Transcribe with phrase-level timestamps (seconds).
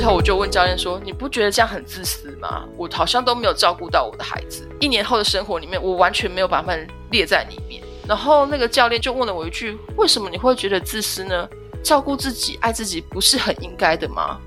[0.00, 2.64] 事后我就问教练说：“你不觉得这样很自私吗？
[2.74, 4.66] 我好像都没有照顾到我的孩子。
[4.80, 11.46] 一年后的生活里面，我完全没有把他们列在里面。”然后那个教练就问了我一句：“为什么你会觉得自私呢？
[11.84, 14.38] 照顾自己、爱自己不是很应该的吗？”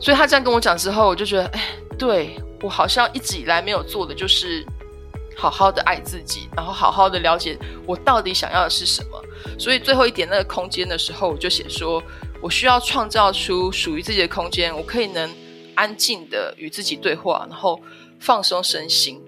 [0.00, 1.60] 所以他这样跟我讲之后，我就觉得，哎，
[1.98, 4.64] 对，我好像一直以来没有做的就是
[5.36, 9.22] 好好的爱自己，然后好好的了解我到底想要的是什么。
[9.58, 12.02] 所以最后一点那个空间的时候，我就写说，
[12.44, 15.34] 我需要创造出属于自己的空间，我可以能
[15.74, 17.80] 安静的与自己对话，然后
[18.20, 19.18] 放松身心。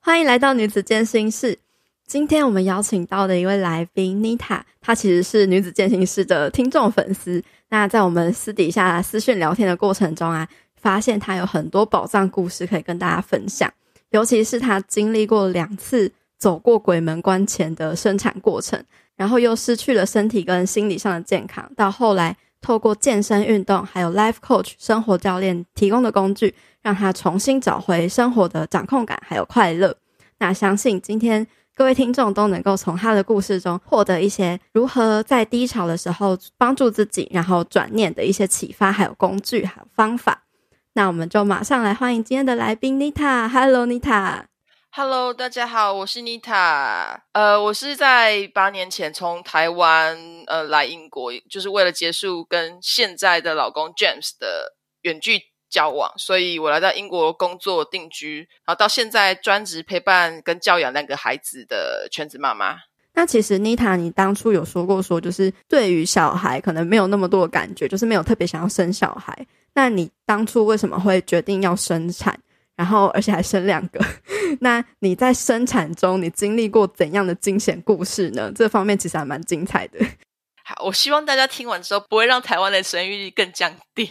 [0.00, 1.60] 欢迎来到女子健心室。
[2.04, 7.40] 今天我们邀请到的一位来宾，Nita，她其实是女子健心室的听众粉丝。
[7.68, 13.72] 那在我们私底下私讯聊天的过程中啊，发现她有很多宝藏故事可以跟大家分享。
[14.10, 16.10] 尤其是她经历过两次
[16.40, 18.82] 走过鬼门关前的生产过程，
[19.14, 29.96] 然后又失去了身体跟心理上的健康，到后来透过健身运动，还有 Life Coach 生活教练提供的工具，让他重新找回生活的掌控感还有快乐。
[30.38, 31.46] 那相信今天。
[31.76, 40.42] 各位听众都能够从他的故事中获得一些如何在低潮的时候帮助自己，然后转念的一些启发，还有工具，还有方法。
[40.92, 44.49] 那我们就马上来欢迎今天的来宾妮塔。
[44.92, 47.22] Hello，大家好，我是妮塔。
[47.30, 62.76] 呃，我是在八年前从台湾呃来英国，就是为了结束跟现在的老公 James 的远距交往，所以我来到英国工作定居，然后到现在专职陪伴跟教养两个孩子的全职妈妈。
[63.14, 69.46] 那其实妮塔，你当初有说过说，就是对于小孩可能没有那么多的感觉，就是没有特别想要生小孩。
[69.72, 72.36] 那你当初为什么会决定要生产，
[72.74, 74.04] 然后而且还生两个？
[74.60, 78.52] 那你在生产中你经历过怎样的惊险故事呢？
[78.54, 79.98] 这方面其实还蛮精彩的。
[80.62, 84.08] 好我希望大家听完之后不会让台湾的生育率更降低。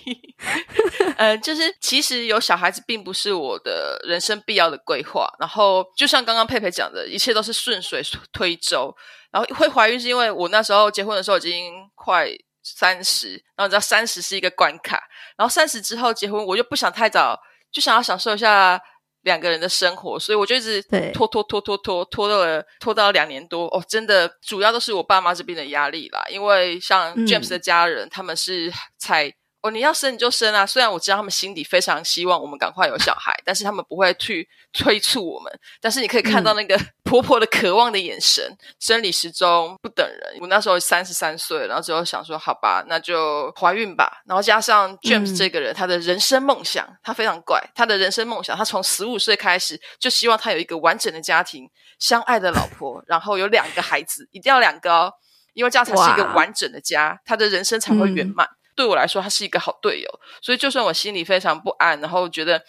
[1.16, 5.26] 嗯， 就是其实有小孩子并不是我的人生必要的规划。
[5.40, 8.02] 然后就像刚刚佩佩讲的，一切都是顺水
[8.34, 8.94] 推舟。
[9.32, 12.28] 然后会怀孕是因为我那时候结婚的时候已经快
[12.64, 15.02] 三十，然后你知道三十是一个关卡。
[15.38, 17.40] 然后三十之后结婚，我就不想太早，
[17.72, 18.82] 就想要享受一下。
[19.22, 20.82] 两个人的生活，所以我就一直
[21.14, 29.34] 拖拖拖拖拖拖到了拖到了两年多哦，真的主要都是我爸妈这边的压力啦，因为像 James 的家人，嗯、他们是才。
[29.62, 30.66] 哦，你要生你就生啊！
[30.66, 35.52] 虽然我知道他们心底非常希望我们赶快有小孩，但是他们不会去催促我们。
[35.82, 40.38] 但是你可以看到那个 婆婆的渴望的眼神，嗯、生理时钟不等人。
[40.40, 44.22] 我那时候三十三岁，然后之后想说，好吧，那就怀孕吧。
[44.26, 47.62] 然后加上 James 这个人，嗯、他的人生梦想，他非常怪。
[47.76, 55.14] 他的人生梦想，他从十五岁开始就希望他有一个完整的家庭，相爱的老婆，然后有两个孩子，一定要两个哦，
[55.54, 58.48] 因为这样才是一个完整的家，他的人生才会圆满。
[58.48, 60.10] 嗯对我来说，他是一个好队友，
[60.42, 62.64] 所以就算我心里非常不安，然后觉得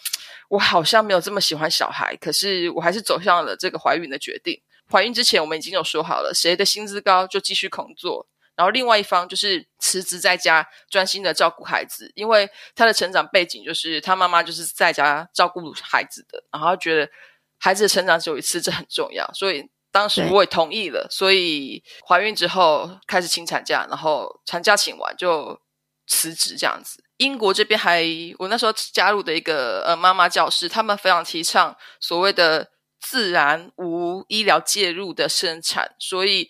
[0.49, 4.61] 我好像没有这么喜欢小孩，可是我还是走向了这个怀孕的决定。
[4.91, 8.27] 怀孕之前，我们已经有说好了，谁的薪资高就继续工作，
[8.57, 12.11] 然后另外一方就是辞职在家，专心的照顾孩子。
[12.13, 17.09] 因为他的成长背景就是他妈妈就是在家照顾孩子的，然后觉得
[17.57, 21.07] 孩子的成长只有一次，这很重要，所以当时我也同意了。
[21.09, 25.57] 所以怀孕之后开始请产假，然后产假请完就。
[26.11, 28.03] 辞职这样子，英国这边还
[28.37, 32.67] 我那时候加入的一个呃妈妈教室，他们非常提倡所谓的
[32.99, 36.49] 自然无医疗介入的生产，所以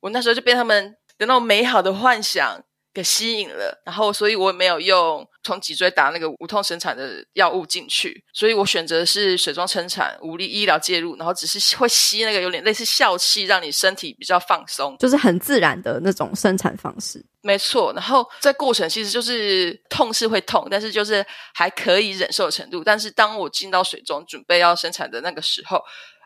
[0.00, 2.58] 我那时候就被他们的那种美好的幻想
[2.94, 17.22] 给吸引了，然后所以我也没有用从脊椎打那个无痛生产的药物进去，所以我选择是水中生产，无力医疗介入，然后只是会吸那个有点类似笑气，让你身体比较放松，就是很自然的那种生产方式。
[17.44, 22.84] 没错，然后这过程其实就是痛是会痛，但是就是还可以忍受的程度。
[22.84, 25.82] 但是当我进到水中准备要生产的那个时候，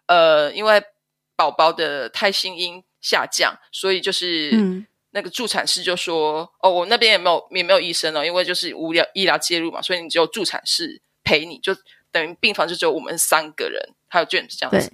[0.09, 0.83] 呃，因为
[1.35, 4.53] 宝宝的胎心音下降，所以就是
[5.13, 11.75] 那个助产士就说：“嗯、哦，我那边也没有也没有医生哦，因为就是无聊医疗介入嘛，所以你只有助产士陪你，就
[12.13, 14.93] 等于病房就只有我们三个人，还有 James 这样子，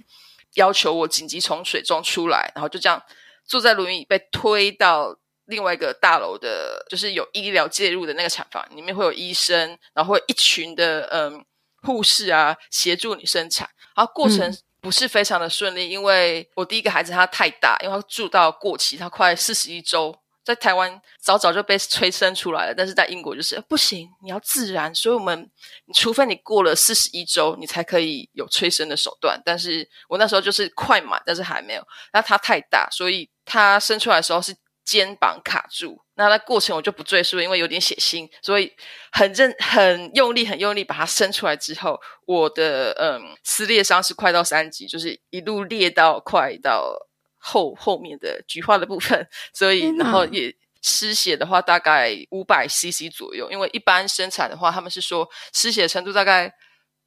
[0.53, 3.03] 要求我紧急从水中出来，然后就这样
[3.45, 11.43] 坐在轮椅被推到。”另外一个大楼的，就是有医疗介入的那个产房，里面会有医生，然后会一群的嗯
[11.81, 13.69] 护士啊协助你生产。
[13.93, 25.51] 然后过程不是非常的顺利，嗯、因为我第一个孩子他太大，因为他住到过期，他快四十一周，在台湾早早就被催生出来了，但是在英国就是不行，你要自然，所以我们
[25.93, 29.41] 除非你过了四十一周，你才可以有催生的手段。
[29.43, 31.85] 但是我那时候就是快满，但是还没有。
[32.13, 34.55] 那他太大，所以他生出来的时候是。
[34.83, 36.01] 肩膀卡住。
[36.15, 38.71] 那那过程我就不赘述，因为有点血腥，所以
[39.11, 46.95] 很认很用力很用力把它伸出来之后，我的嗯撕裂伤是快到三级，就是一路裂到快到
[47.37, 56.53] 后后面的菊花的部分，所以然后也失血的话大概五百 CC 左右，因为一般生产的话他们是说失血程度大概。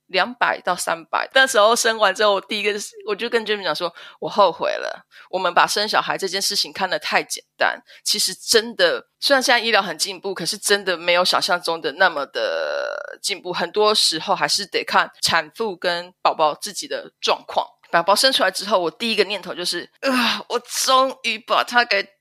[0.06, 2.72] 两百到三百，那时候生完之后，我第一个
[3.08, 5.06] 我就跟 Jim 讲说，我后悔了。
[5.30, 13.52] 我们把生小孩这件事情看得太简单，其实真的，虽然现在医疗很进步，可是真的没有想象中的那么的进步。
[13.52, 17.66] 很多时候还是得看产妇跟宝宝自己的状况。
[17.90, 22.15] 宝宝生出来之后，我第一个念头就是，啊，我终于把他给。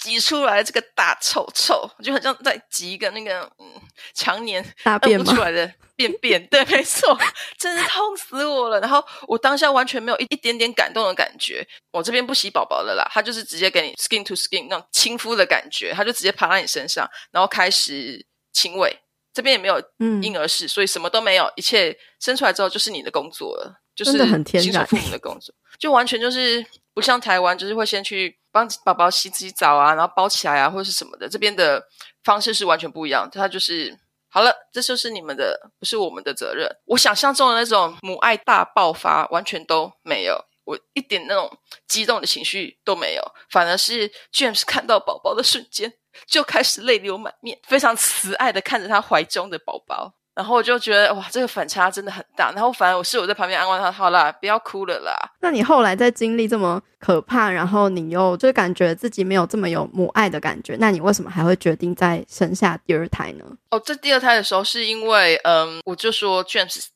[0.00, 3.66] 挤出来这个大臭臭，就很像在挤一个那个嗯，
[4.14, 6.44] 常年大便不出来的便便。
[6.48, 7.16] 对，没错，
[7.58, 8.80] 真是痛死我了。
[8.80, 11.66] 然后我当下完全没有一一点点感动的感觉。
[11.92, 19.00] 我这边不洗宝宝的啦，他就是直接给你 skin to skin 那种亲肤的感觉，他就直接爬到你身上，然后开始亲喂。
[19.32, 19.80] 这边也没有
[20.22, 24.12] 婴儿室，嗯，所以什么都没有，一切生出来之后就是你的工作了，就是
[24.60, 28.38] 新手父母的工作，就完全就是不像台湾，就是会先去。
[28.52, 31.80] 帮宝宝洗洗澡啊，然后包起来啊，或者是什么的，这边的
[32.24, 33.30] 方式是完全不一样。
[33.30, 33.96] 他就是
[34.28, 36.68] 好了，这就是你们的，不是我们的责任。
[36.86, 41.48] 我想象中的那种母爱大爆发完全都没有，我一点那种
[41.86, 45.92] 激动的情绪都没有，反而是 James 看到宝宝的瞬间
[46.26, 50.14] 就开始泪流满面，非常慈爱的看着他怀中的宝宝。
[50.34, 52.50] 然后我就觉得哇，这个反差真的很大。
[52.52, 55.12] 然后反而我室友在旁边安慰他：“好啦，不要哭了啦。”
[55.42, 63.44] 那你后来在经历这么可怕，然后你又就感觉自己没有这么有母爱的感觉，那你为什么还会决定再生下第二胎呢？
[63.70, 66.86] 哦，这第二胎的时候是因为，嗯，我就说 James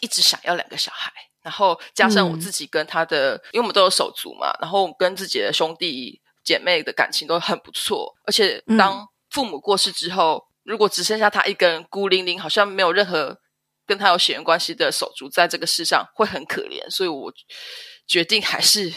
[0.00, 1.10] 一直想要两个小孩，
[1.42, 10.44] 然后加上我自己跟他的，嗯、因为我们都有手足嘛，然后跟自己的兄弟姐妹的感情都很不错，而且当父母过世之后。
[10.46, 13.38] 嗯如果只剩下他一个人孤零零，好像没有任何
[13.86, 16.88] 跟他有血缘关系的手足在这个世上，会很可怜。
[16.90, 17.32] 所以我
[18.06, 18.92] 决定还是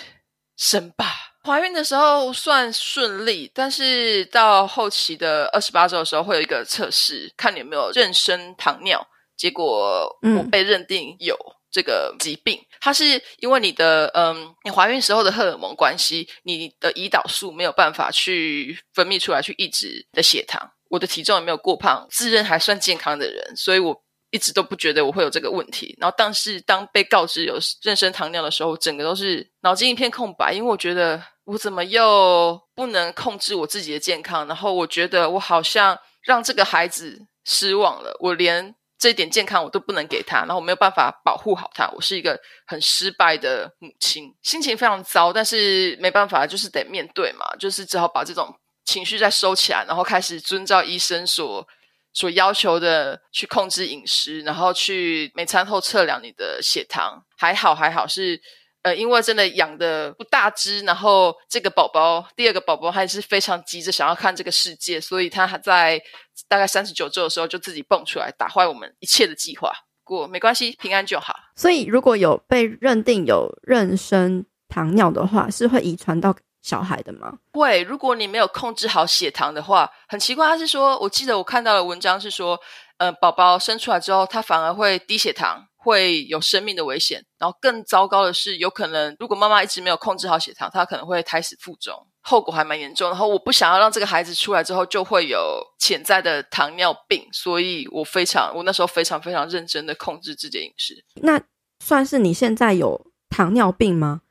[0.56, 1.06] 生吧。
[1.44, 9.08] 怀孕的时候算顺利，但是到后期的二十八周的时候，会有一个测试，看你有没有妊娠糖尿。
[9.38, 11.38] 结果我被认定有
[11.70, 20.72] 这个疾病，嗯、它是因为你的嗯，你怀孕时候的荷尔蒙关系，你的胰岛素没有办法去分泌出来，去抑制的血糖。
[20.90, 25.96] 我的体重也没有过胖，自认还算健康的人，所以我一直都不觉得我会有这个问题。
[26.00, 34.48] 然后，但是当被告知有妊娠糖尿的时候，整个都是脑筋一片空白，因为我觉得我怎么又不能控制我自己的健康？
[34.48, 48.54] 然后我觉得我好像让这个孩子失望了，我连这一点健康我都不能给他，然后我没有办法保护好他，我是一个很失败的母亲，心情非常糟，但是没办法，就是得面对嘛，就是只好把这种。
[48.86, 51.68] 情绪再收起来，然后开始遵照医生所
[52.14, 57.22] 所要求的去控制饮食，然后去每餐后测量你的血糖。
[57.38, 58.40] 还好还好是，
[58.84, 66.02] 呃，因为真的养的不大只，然后这个宝宝第二个宝宝还是非常急着想要看这个世界，所以他还在
[66.48, 69.72] 大概三十九周的时候就自己蹦出来，打坏我们一切的计划。
[70.06, 71.36] 不过没关系，平安就好。
[71.56, 77.32] 所以如果有被认定有妊娠糖尿的话，是会遗传到小孩的吗？
[77.54, 80.48] 会，如果你没有控制好血糖的话，很奇怪。
[80.48, 82.60] 他是说，我记得我看到的文章是说，
[82.98, 87.24] 呃，宝宝生出来之后，他反而会低血糖，会有生命的危险。
[87.38, 93.12] 然后更糟糕的是，有可能如果妈妈一直没有控制好血糖，她可能会胎死腹中，后果还蛮严重。
[93.12, 100.96] 然后我不想要让这个孩子出来之后就会有潜在的糖尿病，所以我非常，我那时候非常非常认真的控制自己的饮食。
[101.22, 101.40] 那
[101.80, 104.22] 算是你现在有糖尿病吗？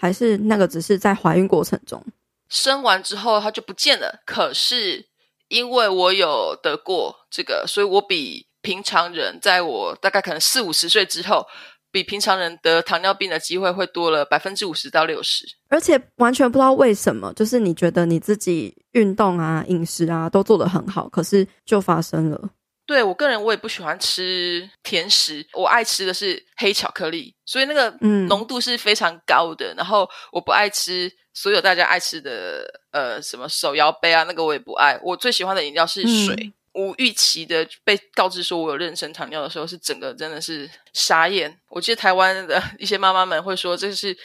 [0.00, 2.02] 还是那个只是在怀孕过程中
[2.48, 4.20] 生完之后它就不见了。
[4.24, 5.06] 可是
[5.48, 11.46] 因为我有得过这个，所以我比平常人在我大概可能四五十岁之后，
[11.92, 15.44] 比平常人得糖尿病的机会会多了百分之五十到六十。
[15.68, 22.50] 而且完全不知道为什么，就是你觉得你自己运动啊、饮食啊都做得很好，可是就发生了。
[22.90, 27.88] 对，我个人，我也不喜欢吃甜食，我爱吃的是黑巧克力，所以那个
[28.26, 29.72] 浓度是非常高的。
[29.72, 34.98] 嗯、然后我不爱吃所有大家爱吃的，呃，什么手摇杯啊，那个我也不爱。
[35.04, 36.34] 我最喜欢的饮料是水。
[36.34, 41.60] 嗯、无预期的被告知说我有妊娠糖尿的时候，是整个真的是傻眼。
[41.68, 44.18] 我记得台湾的 一些妈妈们会说，这是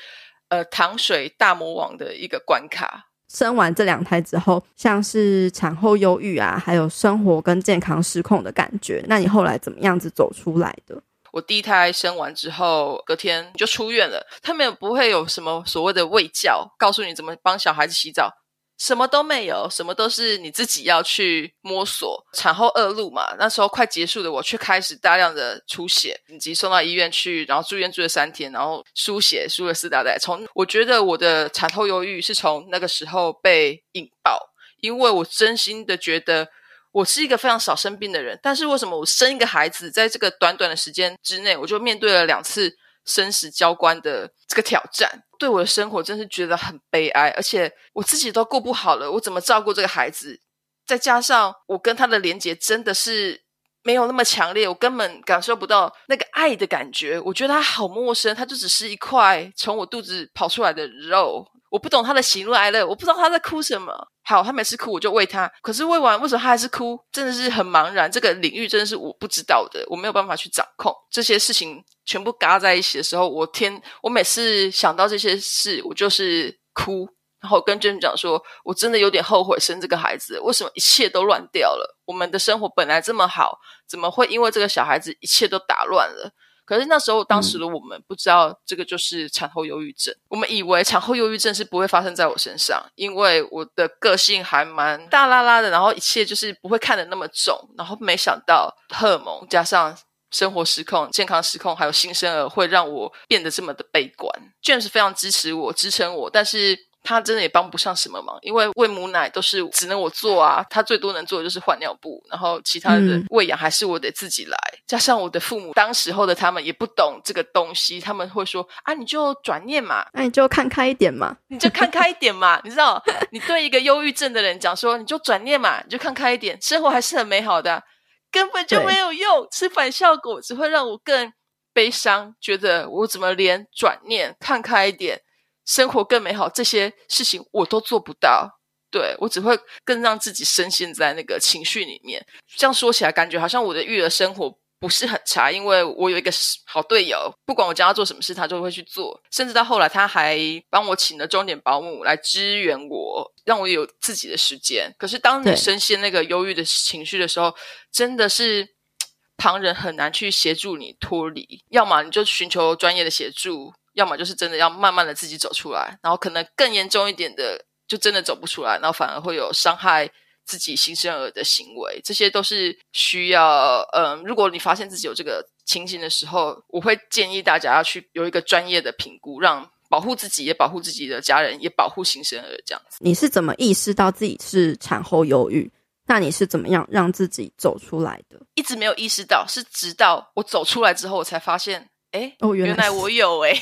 [0.49, 3.11] 呃糖水大魔王的一个关卡。
[3.35, 9.03] 生完这两胎之后，像是产后忧郁啊，还有生活跟健康失控的感觉。
[9.09, 10.95] 那你后来怎么样子走出来的？
[11.33, 14.25] 我第一胎生完之后，隔天就出院了。
[14.41, 18.31] 他们也不会有什么所谓的卫教，告诉你怎么帮小孩子洗澡，
[18.77, 22.23] 什么都没有，什么都是你自己要去摸索。
[22.33, 30.17] 产后恶露嘛，那时候快结束的我却开始大量的出血，以及送到医院去，然后住院住了三天，然后输血输了四大袋。
[30.19, 34.39] 从我觉得我的产后忧郁是从那个时候被引爆，
[34.81, 36.47] 因为我真心的觉得。
[36.95, 45.24] 我是一个非常少生病的人，但是为什么我生一个孩子，在这个短短的时间之内，我就面对了两次生死交关的这个挑战？
[45.39, 50.39] 对我的生活真是觉得很悲哀，而且我自己都过不好了，我怎么照顾这个孩子？
[50.85, 53.43] 再加上我跟他的连接真的是
[53.83, 57.19] 没有那么强烈，我根本感受不到那个爱的感觉。
[57.19, 61.45] 我觉得他好陌生，他就只是一块从我肚子跑出来的肉。
[61.75, 63.93] 我不懂他的喜怒哀乐，我不知道他在哭什么。
[64.23, 66.97] 好，他每次哭我就喂他，可是喂完为什么他还是哭？
[67.11, 68.09] 真的是很茫然。
[68.09, 73.81] 这个领域真的是我不知道的，我没有办法去掌控这些事情，全部嘎在一起的时候，我天！
[74.01, 77.05] 我每次想到这些事，我就是哭，
[77.41, 81.97] 然后跟 j a m 讲说，我真的有点后悔生这个孩子，为什么一切都乱掉了？
[82.05, 86.31] 我们的生活本来这么好，怎么会因为这个小孩子一切都打乱了？
[86.65, 90.13] 可是那时候，当时的我们不知道这个就是产后忧郁症。
[90.13, 97.55] 嗯、我们以为产后忧郁症是不会发生在我身上，因为我的个性还蛮大啦啦的，然后一切就是不会看得那么重。
[97.77, 99.97] 然后没想到荷尔蒙加上
[100.31, 104.29] 生活失控、健康失控，还有新生儿，会让我变得这么的悲观。
[104.63, 106.87] James 非常支持我、支撑我，但是。
[107.05, 110.65] 他真的也帮不上什么忙，因为喂母奶都是只能我做啊。
[110.69, 114.57] 他最多能做的就是换尿布，然后其他的喂养还是我得自己来。
[114.73, 122.59] 嗯、加上我的父母当时候的他们也不懂这个东西，他们会说啊，你就转念嘛，那你就看开一点嘛，你就看开一点嘛。
[122.65, 127.83] 你知道，你对一个忧郁症的人讲说，你就转念嘛，你就看开一点，生活还是很美好的，
[128.31, 131.31] 根本就没有用，是反效果，只会让我更
[131.71, 135.21] 悲伤，觉得我怎么连转念看开一点。
[135.65, 138.59] 生活更美好，这些事情我都做不到。
[138.91, 142.25] 对，我只会更让自己深陷在那个情绪里面。
[142.55, 146.31] 这样说起来，感觉好像我的育儿生活不是很差，因为我有一个
[146.65, 149.21] 好队友，不管我叫他做什么事，他就会去做。
[149.31, 154.93] 甚至到后来，他还帮我请了钟点保姆来支援我，让我有自己的时间。
[154.97, 157.53] 可是，当你深陷那个忧郁的情绪的时候，
[157.91, 158.75] 真的是
[159.35, 161.61] 旁人很难去协助你脱离。
[161.69, 163.73] 要么你就寻求专业的协助。
[163.95, 170.09] 要么就是真的要慢慢的自己走出来，然后可能更严重一点的，就真的走不出来，然后反而会有伤害
[170.45, 182.97] 自己新生儿的行为，这些都是需要，嗯，如果你发现自己有这个情形的时候，我会建议大家要去有一个专业的评估，让保护自己，也保护自己的家人，也保护新生儿这样子。
[182.99, 185.71] 你是怎么意识到自己是产后忧郁？
[186.07, 188.39] 那你是怎么样让自己走出来的？
[188.53, 191.89] 一直没有意识到，是直到我走出来之后，我才发现。
[192.15, 193.53] 哎，哦，原来，我有哎，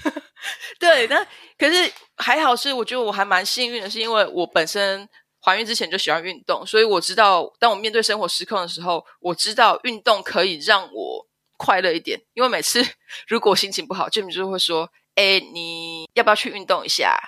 [0.78, 1.26] 对，那
[1.58, 5.08] 可是还好是，我觉得我还蛮幸运的，是因为我本身
[5.42, 11.26] 怀孕之前就喜欢运动，所以我知道，当我面对生活失控的时候，我知道运动可以让我
[11.56, 12.20] 快乐一点。
[12.34, 12.86] 因为每次
[13.26, 17.18] 如果心情不好，James 就会说：“哎，你要不要去运动一下？”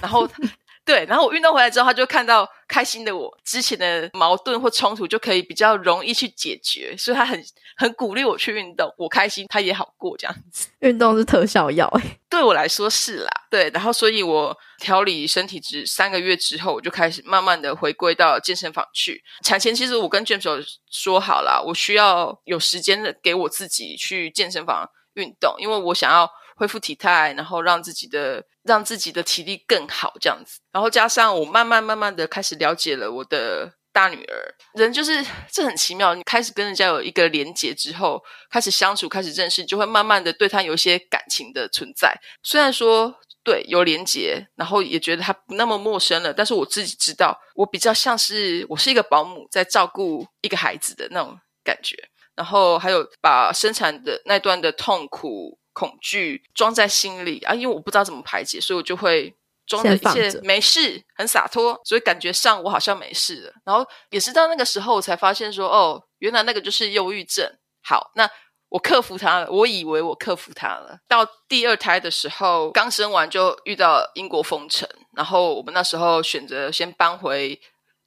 [0.00, 0.26] 然后。
[0.86, 7.40] 对，然后我运动回来之后，他就看到开心的我，之前的矛盾或冲突就可以比较容易去解决，所以他很
[7.76, 10.66] 很鼓励我去运动，我开心，他也好过这样子。
[10.80, 11.88] 运动是特效药，
[12.28, 13.30] 对我来说是啦。
[13.48, 19.22] 对，然后所以我调理身体只三个月之后，我就开始慢慢的回归到健身房去。
[19.44, 26.28] 产前其实我跟 James 说好了，我需要有时间的给我自己去健身房运动，因为我想要。
[26.56, 30.58] 恢复体态，然后让自己的让自己的体力更好，这样子。
[30.72, 36.14] 然后加上我慢慢慢慢的开始了解了我的大女儿，人就是这很奇妙。
[36.14, 42.18] 你开始跟人家有一个连结之后，开始相处，开始认识，就会慢慢的对她有一些感情的存在。
[42.42, 51.94] 虽然说对有连结，然后也觉得他不那么陌生了，但是我自己知道，我比较像是我是一个保姆在照顾一个孩子的那种感觉。
[52.34, 55.58] 然后还有把生产的那段的痛苦。
[55.74, 59.34] 恐惧装在心里啊，因为我不知道怎么排解，所以我就会
[59.66, 63.52] 装着一切没事，很洒脱，所以感觉上我好像没事了。
[63.64, 67.52] 然后也是到那个时候，我才发现说，哦，原来那个就是忧郁症。
[67.82, 68.30] 好，那
[68.68, 70.98] 我克服它了，我以为我克服它了。
[71.08, 77.60] 到第二胎的时候，刚生完就遇到英国封城，然后我们那时候选择先搬回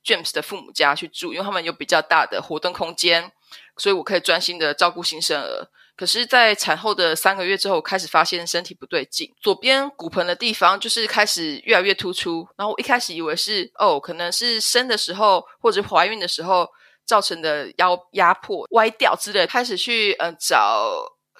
[0.05, 3.31] James 的父母家去住，因为他们有比较大的活动空间，
[3.77, 5.67] 所以我可以专心的照顾新生儿。
[5.98, 12.48] 可是，在产后的三个月之后，开始发现身体不对劲，左边骨盆的地方就是开始越来越突出。
[12.56, 16.70] 然后我一开始以为是哦，可能是生的时候或者怀孕的时候
[17.06, 20.94] 造成的腰压迫歪掉之类，开始去呃找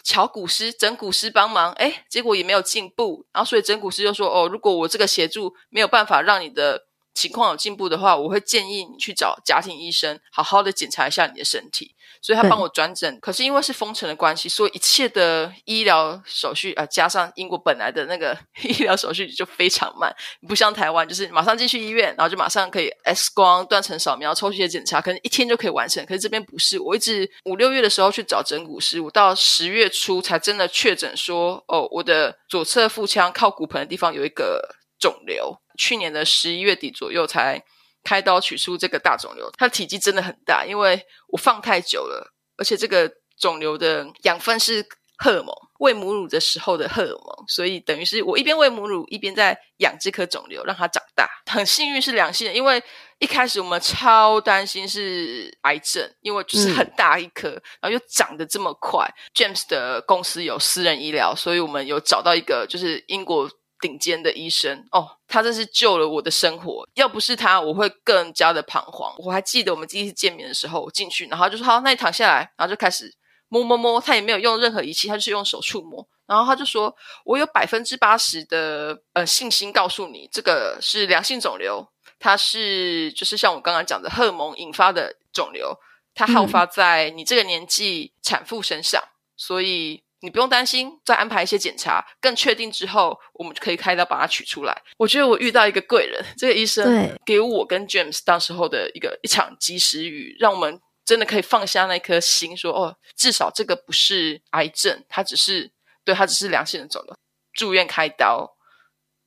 [0.04, 3.28] 乔骨师、整骨师帮忙，哎，结果也没有进步。
[3.32, 6.86] 然后所以整骨师就说：“哦，如果我这个协助没有办法让你的。”
[7.18, 11.96] 情况有进步的话，我会建议你去找家庭医生，好好的检查一下你的身体。
[12.22, 20.14] 所以他帮我转诊，可是因为是封城的关系，所以一切的医疗手续啊、呃，加上英国本来的那个 医疗手续就非常慢，
[20.48, 26.06] 不像台湾，就是马上进去医院，然后就马上可以 X 光、断层扫描、抽血检查，可能一天就可以完成。
[26.06, 35.56] 可是这边不是，我一直五六月的时候去找整骨师，我到十月初才真的确诊说，哦，我的左侧腹腔靠骨盆的地方有一个肿瘤。
[35.78, 37.64] 去年的十一月底左右才
[38.04, 44.86] 开刀取出这个大肿瘤，它的体积真的很大，因为我放太久了，而且这个肿瘤的养分是
[45.18, 51.28] 荷尔蒙，喂母乳的时候的荷尔蒙，所以等于是我一边喂母乳，一边在养这颗肿瘤，让它长大。
[51.52, 52.82] 很幸运是良性的，因为
[53.20, 59.06] 一开始我们超担心是癌症，因为就是很大一颗，嗯、然后又长得这么快。
[59.36, 63.50] James 的公司有私人医疗，所以我们有找到一个就是英国。
[63.80, 66.88] 顶尖的医生哦，他真是救了我的生活。
[66.96, 69.14] 要不是他，我会更加的彷徨。
[69.20, 73.14] 我还记得我们第一次见面的时候，我进去，然后就说：“好，那你躺下来。”然后就开始
[73.50, 76.08] 摸摸摸，他也没有用任何仪器，他就是用手触摸。
[76.26, 81.88] 然后他就说：“我有百分之八十的呃信心，告诉你这个是良性肿瘤，
[82.20, 85.78] 它是就是像我刚刚讲的荷尔蒙引发的肿瘤，
[86.16, 94.82] 它好发在你这个年纪产妇身上，嗯、所以。”你不用担心，再安排一些检查，更确定之后，我们就可以开刀把它取出来。
[94.98, 105.72] 我觉得我遇到一个贵人，这个医生给我跟 James 当时候的一个一场及时雨，让我们真的可以放下那颗心，说哦，至少这个不是癌症，它只是
[106.04, 107.16] 对，它只是良性的肿瘤，
[107.54, 108.57] 住院开刀。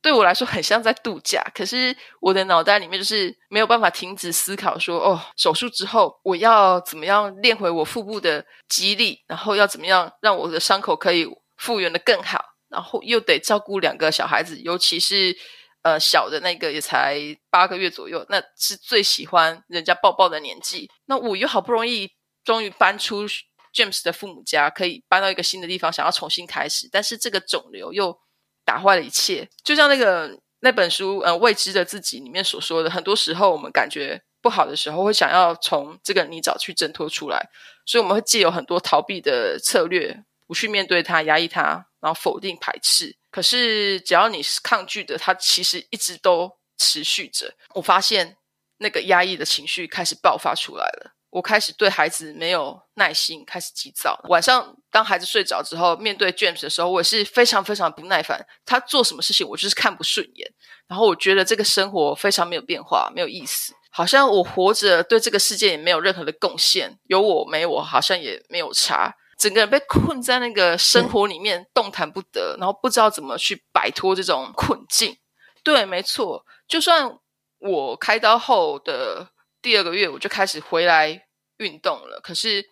[0.01, 11.27] 对我来说很像在度假，可是我的脑袋里面就是没有办法停止思考说，哦，手术之后我要怎么样练回我腹部的肌力，然后要怎么样让我的伤口可以
[11.57, 15.37] 复原得更好，然后又得照顾两个小孩子，尤其是
[15.83, 17.19] 呃小的那个也才
[17.51, 20.89] 八个月左右，那是最喜欢人家抱抱的年纪。
[21.05, 22.09] 那我又好不容易
[22.43, 23.27] 终于搬出
[23.71, 28.19] James 的父母家，可以搬到一个新的地方，想要重新开始，但是这个肿瘤又。
[28.65, 37.49] 打坏了一切，就像那个那本书《呃未知的自己》里面所说的，很多时候我们感觉不好的时候，会想要从这个泥沼去挣脱出来，
[37.85, 43.15] 所以我们会借有很多逃避的策略，不去面对它，压抑它，然后否定、排斥。
[43.31, 47.53] 可是只要你是抗拒的，它其实一直都持续着。
[47.75, 48.37] 我发现
[48.77, 51.13] 那个压抑的情绪开始爆发出来了。
[51.29, 54.19] 我开始对孩子没有耐心，开始急躁。
[54.27, 58.45] 晚上当孩子睡着之后，面对 James 的时候，我也是非常非常不耐烦。
[58.65, 60.51] 他做什么事情，我就是看不顺眼。
[60.87, 66.99] 然后我觉得这个生活非常没有变化，没有意思，好像我活着对这个世界也没有任何的贡献。
[67.05, 69.15] 有我没我，好像也没有差。
[69.37, 75.17] 整个人被困在那个生活里面，动弹不得，然后不知道怎么去摆脱这种困境。
[75.63, 77.17] 对，没错，就算
[77.59, 79.29] 我开刀后的。
[79.63, 81.27] 第二个月我就开始回来
[81.57, 82.65] 运动了，可是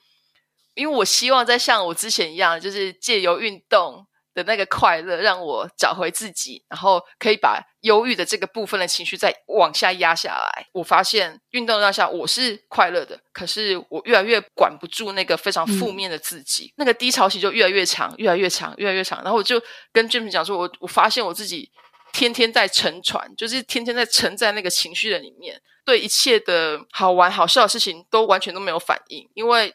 [0.80, 10.68] 因为我希望在像我之前一样，就是借由运动的那个快乐，让我找回自己，然后可以把忧郁的这个部分的情绪再往下压下来。
[10.72, 19.22] 我发现运动当下我是快乐的，可是我越来越管不住那个非常负面的自己，嗯、那个低潮期就越来越长，越来越长，越来越长。
[19.24, 19.62] 然后我就
[19.92, 21.70] 跟 James 讲说，我我发现我自己。
[22.12, 29.72] 天天在沉船，就是天天在沉在那个情绪的里面，对一切的好玩好笑的事情都完全都没有反应，因为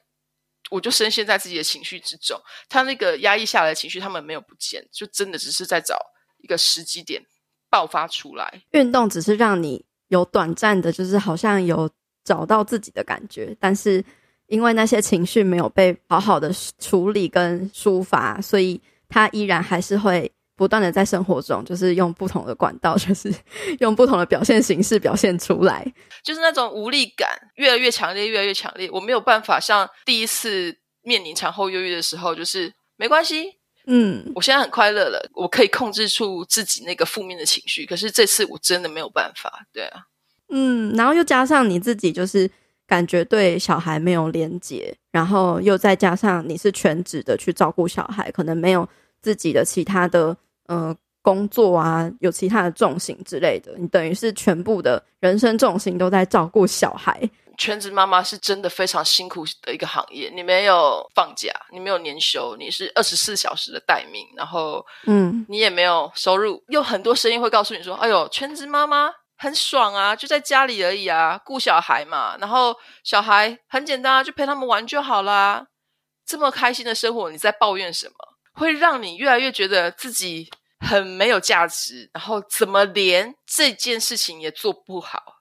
[0.74, 2.38] 我就深陷在自己的情绪之中。
[2.68, 5.96] 他那个压抑下来的情绪，他们没有不见，就真的只是在找
[6.38, 7.22] 一个时机点
[7.70, 8.62] 爆发出来。
[8.72, 11.88] 运动只是让你有短暂的，就是好像有
[12.24, 14.04] 找到自己的感觉，但是
[14.46, 20.30] 因为那些情绪没有被好好的处理跟抒发，所以他依然还是会。
[20.56, 23.34] 不断的在生活中，就是用不同的管道，就是
[23.80, 25.84] 用不同的表现形式表现出来，
[26.22, 28.88] 就是那种无力感越来越强烈，越来越强烈。
[28.92, 37.84] 我没有办法像第一次面临产后忧郁的时候，就是没关系，嗯，我现在很快乐了，我可以控制住自己那个负面的情绪。
[37.84, 40.02] 可是这次我真的没有办法，对啊，
[40.50, 42.48] 嗯，然后又加上你自己，就是
[42.86, 48.88] 感觉对小孩没有连结，然后又再加上你是全职的去照顾小孩，可能没有
[49.20, 50.36] 自己的其他的。
[50.66, 57.20] 呃，工作啊，有其他的重心之类的，你等于是全部的人生重心都在照顾小孩。
[57.56, 72.74] 全职妈妈是真的非常辛苦的一个行业，你没有放假，你没有年休，你是二十四小时的待命，然后，嗯，你也没有收入，有很多声音会告诉你说：“哎呦，全职妈妈很爽啊，就在家里而已啊，顾小孩嘛，然后
[73.04, 75.68] 小孩很简单啊，就陪他们玩就好啦。”
[76.26, 78.14] 这么开心的生活，你在抱怨什么？
[78.56, 85.40] 会让你越来越觉得自己很没有价值，然后怎么连这件事情也做不好？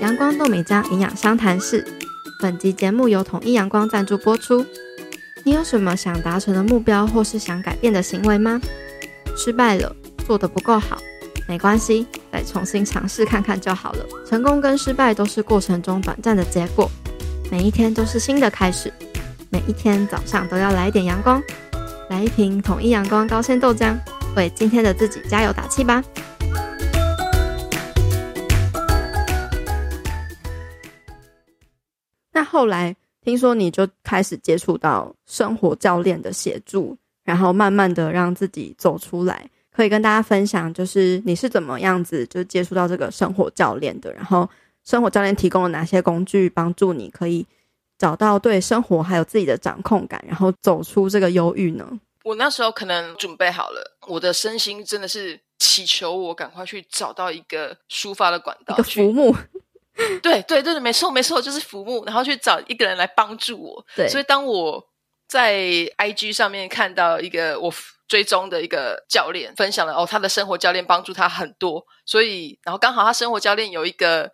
[0.00, 1.86] 阳光豆米浆营养商谈室，
[2.40, 4.64] 本集节目由统一阳光赞助播出。
[5.44, 8.58] 你有什么想达成的目标，或是想改变的行为吗？
[9.36, 9.94] 失败了，
[10.26, 10.96] 做得不够好。
[11.48, 14.04] 没关系，再重新尝试看看就好了。
[14.26, 16.90] 成功跟失败都是过程中短暂的结果，
[17.50, 18.92] 每一天都是新的开始。
[19.48, 21.40] 每一天早上都要来一点阳光，
[22.10, 23.96] 来一瓶统一阳光高纤豆浆，
[24.34, 26.02] 为今天的自己加油打气吧。
[32.32, 39.48] 那后来听说你就开始接触到生活教练的协助，然后慢慢的让自己走出来。
[39.76, 44.48] 可以跟大家分享，就是你是怎么样子就接触到这个生活教练的，然后
[44.82, 47.46] 生活教练提供了哪些工具帮助你可以
[47.98, 51.86] 找到对生活还有自己的掌控感，然后走出这个忧郁呢？
[52.24, 59.36] 我那时候可能准备好了，我的身心真的是祈求我赶快去找到一个抒发的管道，一个浮木。
[60.22, 63.86] 对 对对，没错没错，就是浮木，然后去找一个人来帮助我。
[63.94, 64.82] 对，所以当我
[65.28, 65.54] 在
[65.98, 67.70] IG 上面看到一个我。
[68.08, 74.30] 追踪的一个教练分享了哦，他的生活教练帮助他很多，所以然后刚好他生活教练有一个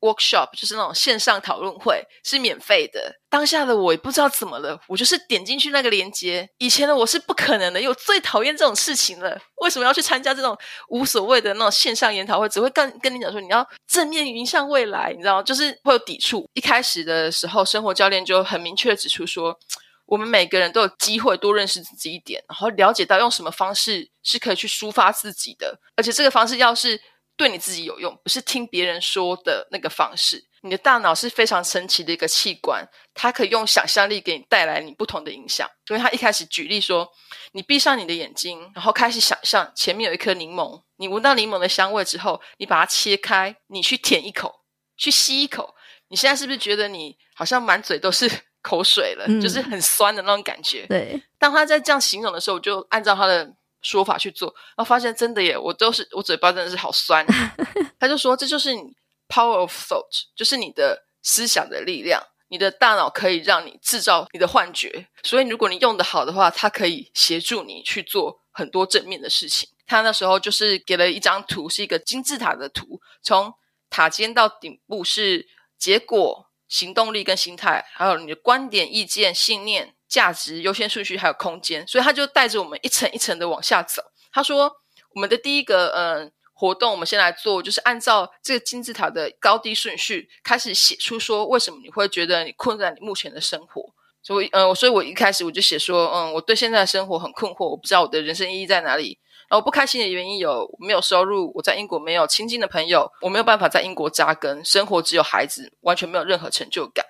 [0.00, 3.14] workshop，就是那种线上讨论会，是免费的。
[3.30, 6.46] 当下的我也不知道怎么了，我就是点进去那个链接。
[6.58, 9.40] 以前的我是不可能的，因为我最讨厌这种事情了。
[9.62, 10.54] 为什么要去参加这种
[10.90, 12.46] 无所谓的那种线上研讨会？
[12.50, 15.42] 只会跟跟你讲说你要正面迎向未来，你知道吗？
[15.42, 16.46] 就是会有抵触。
[16.52, 19.58] 一开始的时候，生活教练就很明确的指出说。
[20.06, 27.00] 我们每个人都有机会多认识自己一点，然后了解到用什么方式是可以去抒发自己的，而且这个方式要是
[27.36, 30.44] 对你自己有用，不是听别人说的那个方式。
[30.60, 35.68] 你的大脑是非常神奇的一个器官，它可以用想象力给你带来你不同的影响。
[35.86, 37.06] 所以他一开始举例说，
[37.52, 44.62] 你闭上你的眼睛，然后开始想象前面有一颗柠檬，你闻到柠檬的香味之后，你把它切开，你去舔一口，
[44.96, 45.74] 去吸一口，
[46.08, 48.30] 你现在是不是觉得你好像满嘴都是？
[48.64, 50.86] 口水了，就是很酸的那种感觉。
[50.86, 57.24] 嗯、对，当他在这样形容的时候，我就按照他的说法去做，然后发现真的耶，我都是我嘴巴真的是好酸。
[58.00, 58.96] 他就说，这就是你
[59.28, 69.68] power of thought，就是你的思想的力量，你的大脑可以让你制造你的幻觉，所以如果你用的好的话，它可以协助你去做很多正面的事情。
[69.86, 73.52] 他那时候就是给了一张图，是一个金字塔的图，从
[73.90, 75.46] 塔尖到顶部是
[75.76, 76.46] 结果。
[76.74, 84.02] 行动力跟心态，还有你的观点、意见、信念、价值、优先顺序，还有空间，所以他就带着我们一层一层的往下走。
[84.32, 84.72] 他说，
[85.14, 93.94] 我们的第一个嗯活动，我们先来做，就是按照这个金字塔的高低顺序开始写出说，为什么你会觉得你困在你目前的生活。
[94.20, 99.20] 所以嗯，所以我一开始我就写说，嗯，我对现在的生活很困惑，我不知道我的人生意义在哪里。
[99.48, 107.04] 然后不开心的原因有没有收入，我在英国没有亲近的朋友，我没有办法在英国扎根，生活只有孩子，完全没有任何成就感。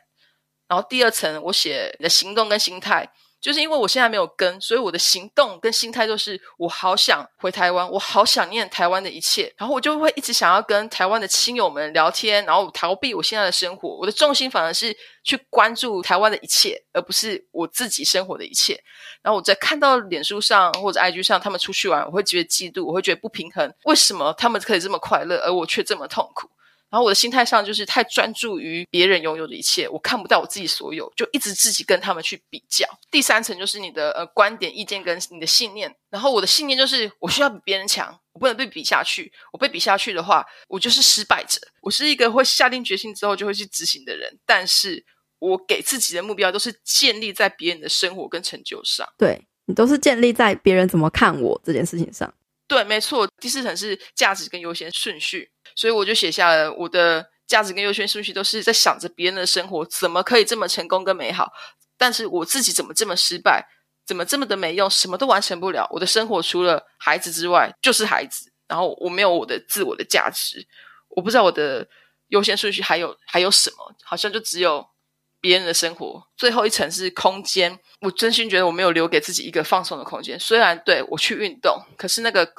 [0.68, 3.12] 然后第二层，我写你的行动跟心态。
[3.44, 13.98] 就是因为我现在没有根，所以我的行动跟心态都是我好想回台湾，我好想念台湾的一切，然后我就会一直想要跟台湾的亲友们聊天，然后逃避我现在的生活。
[13.98, 18.82] 我的重心反而是去关注台湾的一切，而不是我自己生活的一切。
[19.20, 26.48] 然后我在看到脸书上或者 IG 上他们出去玩，我会觉得嫉妒，我会觉得不平衡，为什么他们可以这么快乐，而我却这么痛苦？
[26.94, 32.86] 然后我的心态上就是太专注于别人拥有的一切，我看不到我自己所有，就一直自己跟他们去比较。
[33.10, 35.92] 第三层就是你的呃观点、意见跟你的信念。
[36.08, 39.32] 然后我的信念就是我需要比别人强，我不能被比下去。
[39.52, 41.58] 我被比下去的话，我就是失败者。
[41.82, 45.04] 我是一个会下定决心之后就会去执行的人，但是
[45.40, 49.04] 我给自己的目标都是建立在别人的生活跟成就上。
[49.18, 52.32] 对，你都是建立在别人怎么看我这件事情上。
[52.66, 53.28] 对，没错。
[53.40, 55.50] 第四层是价值跟优先顺序。
[55.76, 61.50] 所以我就写下了我的价值跟优先顺序，都是在想着别人的生活怎么可以这么成功跟美好，
[61.98, 63.66] 但是我自己怎么这么失败，
[64.06, 65.88] 怎么这么的没用，什么都完成不了。
[65.90, 70.64] 我的生活除了孩子之外就是孩子，然后我没有我的自我的价值，
[71.08, 71.86] 我不知道我的
[72.28, 74.86] 优先顺序还有还有什么，好像就只有
[75.44, 76.26] 别人的生活。
[76.38, 80.40] 最后一层是空间，我真心觉得我没有留给自己一个放松的空间。
[80.40, 82.50] 虽然对我去运动，可是那个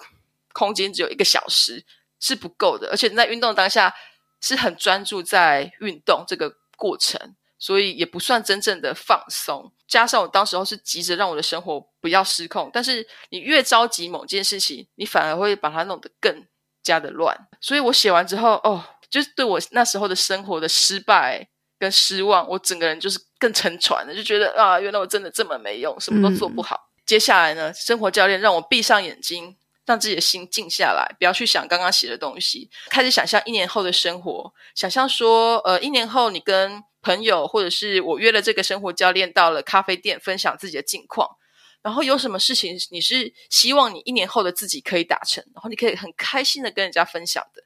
[0.53, 1.83] 空间只有一个小时。
[2.17, 3.93] 是不够的，而且在运动当下
[4.41, 9.71] 是很专注在运动这个过程，所以也不算真正的放松。
[9.85, 16.47] 加上我当时候是急着让我的生活不要失控，但是你越着急某件事情，你反而会把它弄得更
[16.81, 17.37] 加的乱。
[17.59, 26.75] 所以我写完之后，哦，就是对我那时候的生活的失败跟失望，我整个人就是更沉船了，就觉得啊，原来我真的这么没用，什么都做不好。
[26.75, 41.37] 嗯、接下来呢，生活教练让我闭上眼睛，让自己的心静下来，不要去想刚刚写的东西，开始想象一年后的生活，想象说，呃，一年后你跟朋友或者是我约了这个生活教练到了咖啡店，分享自己的近况。
[41.83, 47.61] 然后有什么事情你是希望你一年后的自己可以达成，然后你可以很开心的跟人家分享的。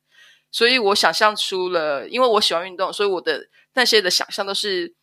[0.51, 4.93] 所以我想象出了，因为我喜欢运动，所以我的那些的想象都是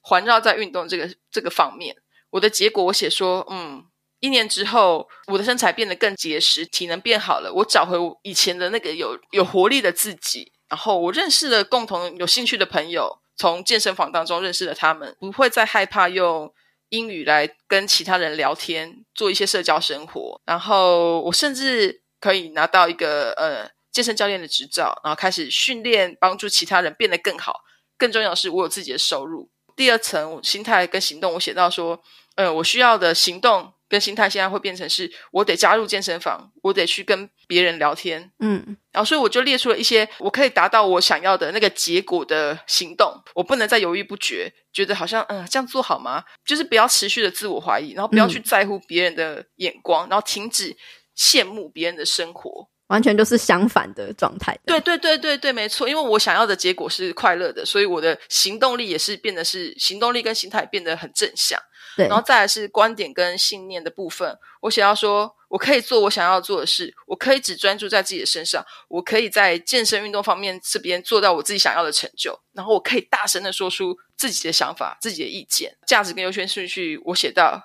[0.00, 1.96] 环绕在运动这个这个方面。
[2.30, 3.84] 我的结果我写说，嗯，
[4.20, 10.52] 一年之后我的身材变得更结实，体能变好了，我找回我以前的那个有有活力的自己。
[10.68, 16.52] 然后我认识了共同有兴趣的朋友，从健身房当中认识了他们，不会再害怕用。
[16.90, 27.60] 英语来跟其他人聊天，做一些社交生活，然后我甚至可以拿到一个呃健身教练的执照，然后开始训练，帮助其他人变得更好。
[27.98, 29.50] 更重要的是，我有自己的收入。
[29.76, 32.00] 第二层心态跟行动，我写到说，
[32.36, 33.74] 呃，我需要的行动。
[33.90, 46.22] 跟心态现在会变成是，我得加入健身房，我得去跟别人聊天，嗯，然后所以我就列出了一些我可以达到我想要的那个结果的行动，我不能再犹豫不决，觉得好像嗯这样做好吗？
[46.44, 50.76] 就是不要持续的自我怀疑，然后不要去在乎别人的眼光，嗯，然后停止
[51.16, 54.58] 羡慕别人的生活，完全就是相反的状态。
[54.66, 61.58] 对对对对对，没错，因为我想要的结果是快乐的，所以我的行动力也是变得是行动力跟心态变得很正向。
[61.96, 64.36] 对，然后再来是观点跟信念的部分。
[64.60, 72.38] 我想要说，我可以做我想要做的事，我可以只专注在自己的身上，我可以在健身运动方面这边做到我自己想要的成就。
[72.52, 77.00] 然后我可以大声的说出自己的想法、自己的意见、价值跟优先顺序。
[77.04, 77.60] 我写到，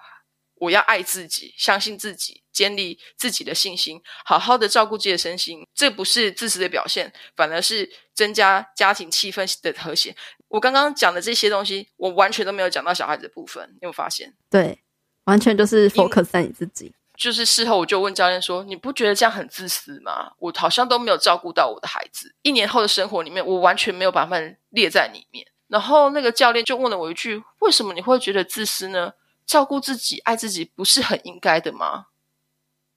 [0.64, 5.68] 我要爱自己，相信自己，建立自己的信心，好好的照顾自己的身心。
[5.76, 10.16] 这不是自私的表现，反而是增加家庭气氛的和谐。
[10.48, 14.34] 我刚刚讲的这些东西，我完全都没有讲到小孩子的部分，你有没有发现？
[14.50, 14.84] 对，
[15.26, 16.94] 完全就是 focus 在你自己。
[17.16, 20.32] 就是事后我就问教练说：“你不觉得这样很自私吗？
[20.40, 22.34] 我好像都没有照顾到我的孩子。
[22.42, 29.14] 一年后的生活里面，我完全没有把他们列在里面。”然后那个教练就问了我一句：“为什么你会觉得自私呢？
[29.46, 32.08] 照顾自己、爱自己不是很应该的吗？”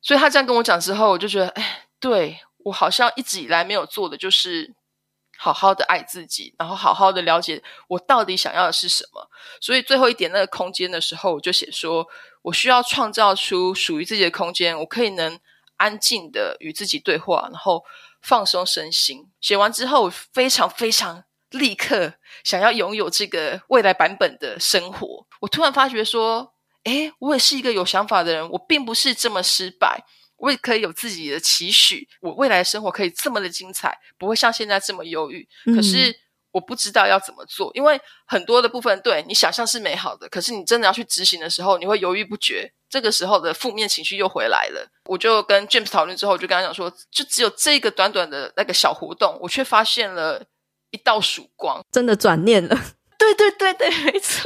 [0.00, 4.74] 所以他这样跟我讲之后，我就觉得，哎，对，我好像一直以来没有做的就是。
[5.38, 9.28] 好好的爱自己，然后好好的了解我到底想要的是什么。
[9.60, 12.08] 所以最后一点那个空间的时候，我就写说，
[12.40, 15.38] 我需要创造出属于自己的空间，我可以能
[15.76, 17.84] 安静的与自己对话，然后
[18.22, 19.30] 放松身心。
[19.38, 21.24] 写完之后，我非常非常
[21.56, 22.14] 立刻
[22.44, 25.26] 想要拥有这个未来版本的生活。
[25.40, 30.04] 我突然发觉说，诶，我也是一个有想法的人，我并不是这么失败。
[30.38, 35.48] 我也可以有自己的期许，我未来的生活可以这么的精彩，不会像现在这么忧郁。
[35.74, 36.14] 可是
[36.52, 42.70] 我不知道要怎么做，因为很多的部分对你想象是美好的，可是你真的要去执行的时候，你会犹豫不决。
[42.90, 44.86] 这个时候的负面情绪又回来了。
[45.06, 50.44] 我就跟 James 讨论之后，我就跟他讲说，就只有这个短短的那个小活动，我却发现了
[50.90, 52.76] 一道曙光，真的转念了。
[53.18, 54.42] 对对对对， 没错。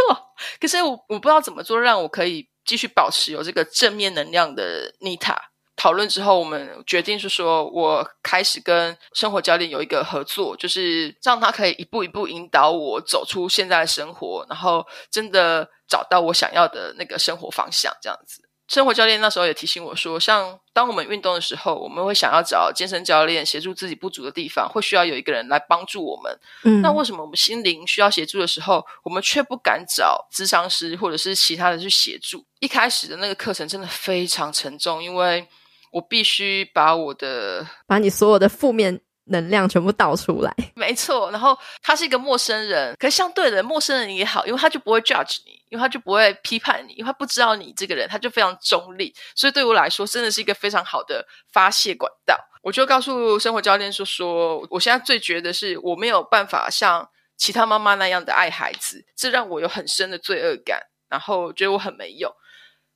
[0.60, 5.36] 可是我我不知道怎么做，让我可以继续保持有这个正面能量的 Nita。
[5.76, 17.90] 讨论之后，我们决定是说，我开始跟生活教练有一个合作，就是让他可以一步一步引导我走出现在的生活，然后真的找到我想要的那个生活方向。
[18.02, 18.39] 这样子，
[18.70, 26.38] 生活教练那时候也提醒我说，像当我们运动的时候，我们会想要找健身教练协助自己不足的地方，会需要有一个人来帮助我们。
[26.62, 32.44] 嗯，那为什么我们心灵需要协助的时候，我们却不敢找咨商师或者是其他的去协助？
[32.60, 35.44] 一开始的那个课程真的非常沉重，因为
[35.90, 41.30] 我必须把我的把你所有的负面能量全部倒出来，没错。
[41.30, 49.14] 然后他是一个陌生人，可是相对的陌生人也好，因为他就不会 judge 你，因为他就不会批判你，因为他不知道你这个人，他就非常中立。
[49.36, 52.36] 所以对我来说，真的是一个非常好的发泄管道。
[52.62, 62.30] 我就告诉生活教练说：“说我现在最觉得是我没有办法像其他妈妈那样的爱孩子，这让我有很深的罪恶感，然后觉得我很没用。”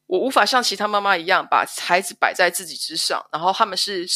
[0.07, 4.07] 我无法像其他妈妈一样把孩子摆在自己之上，然后他们是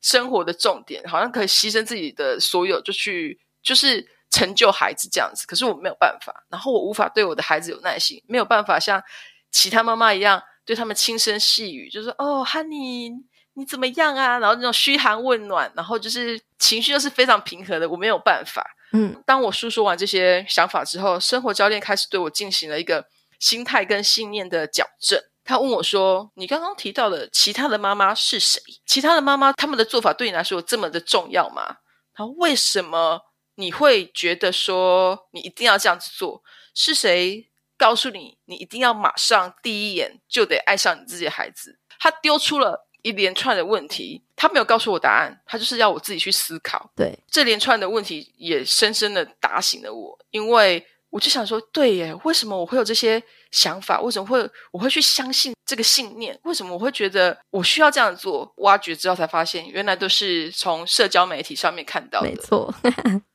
[0.00, 5.46] 生活的重点，好像可以牺牲自己的所有就去就是成就孩子这样子。
[5.46, 9.02] 可是我没有办法，然后我无法对我的孩子有耐心，没有办法像
[9.50, 13.12] 其他妈妈一样对他们轻声细语，就是哦，Honey，
[13.54, 14.38] 你怎么样啊？
[14.38, 18.64] 然后那种嘘寒问暖，然后就是情绪又是非常平和的，我没有办法。
[18.92, 23.06] 嗯，当我诉说完这些想法之后，生活教练开始对我进行了一个。
[23.40, 25.16] 心态跟信念的矫正。
[25.48, 28.60] 他问我说：“你刚刚提到的其他的妈妈是谁？
[28.84, 31.78] 其他的妈妈他们的做法对你来说有这么的重要吗？”
[32.14, 33.18] 然后为什么
[33.54, 36.42] 你会觉得说你一定要这样子做？
[36.74, 41.78] 是谁告诉你你一定要马上第一眼就得爱上你自己的孩子？
[41.98, 46.92] 他丢出了一连串的问题，他没有告诉我答案，他就是要我自己去思考。
[46.94, 54.00] 对，这连串的问题也深深的打醒了我，因为我就想说，对耶，为什么我会有这些想法？
[54.00, 56.38] 为什么会我会去相信这个信念？
[56.44, 58.52] 为什么我会觉得我需要这样做？
[58.58, 62.28] 挖掘之后才发现，原来都是从社交媒体上面看到的。
[62.28, 62.74] 没错，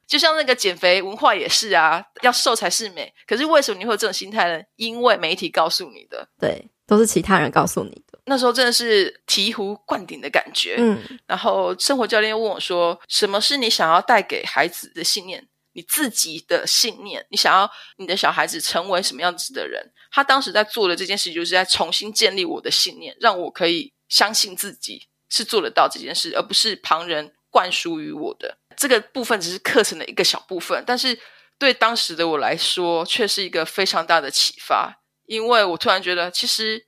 [0.06, 3.12] 就像那个减肥文化也是啊，要瘦才是美。
[3.26, 4.64] 可是为什么你会有这种心态呢？
[4.76, 8.20] 因为媒体告诉你的，对，都是其他人告诉你的。
[8.26, 10.76] 那时候真的是醍醐灌顶的感觉。
[10.78, 19.84] 嗯，然后生活教练又问我说：“什么是你想要带给孩子的信念？”你自己的信念，你想要你的小孩子成为什么样子的人？
[20.16, 28.60] 他当时在做的这件事，就是在重新建立我的信念，让我可以相信自己是做得到这件事，而不是旁人灌输于我的。
[28.78, 31.20] 这个部分只是课程的一个小部分，但是
[31.58, 35.02] 对当时的我来说，却是一个非常大的启发。
[35.26, 36.86] 因为我突然觉得，其实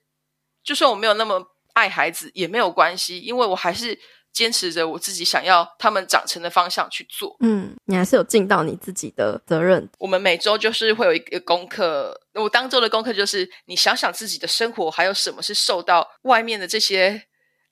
[0.64, 4.00] 就算我没有那么爱孩子，也没有关系，因为我还是。
[4.36, 7.38] 坚持着我自己想要他们长成的方向去做。
[7.40, 9.90] 嗯，你还是有尽到你自己的责任。
[9.98, 17.24] 我们每周就是会有一个功课，我当周的功课就是你想想自己的生活还有什么是受到外面的这些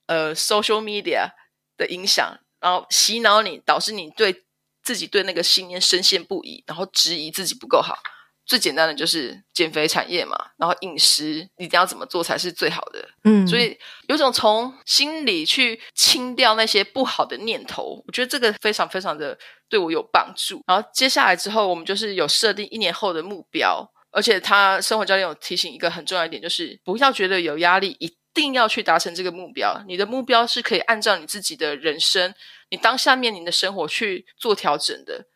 [0.08, 1.28] 呃 social media
[1.76, 4.46] 的影响，然后洗脑你，导致你对
[4.82, 7.98] 自己对那个信念深陷不疑，然后质疑自己不够好。
[8.46, 13.10] 最简单的就是减肥产业嘛，然后饮食一定要怎么做才是最好的？
[13.24, 13.78] 嗯，所以
[14.10, 19.38] 有种从心里去清掉那些不好的念头，我觉得这个非常非常的
[19.70, 20.62] 对我有帮助。
[20.68, 29.82] 然后接下来之后，我们就是有设定一年后的目标，而且他生活教练有提醒一个很重要一点，就是不要觉得有压力，一定要去达成这个目标。
[29.88, 32.36] 你的目标是可以按照你自己的人生，
[32.70, 35.28] 你当下面临的生活去做调整的，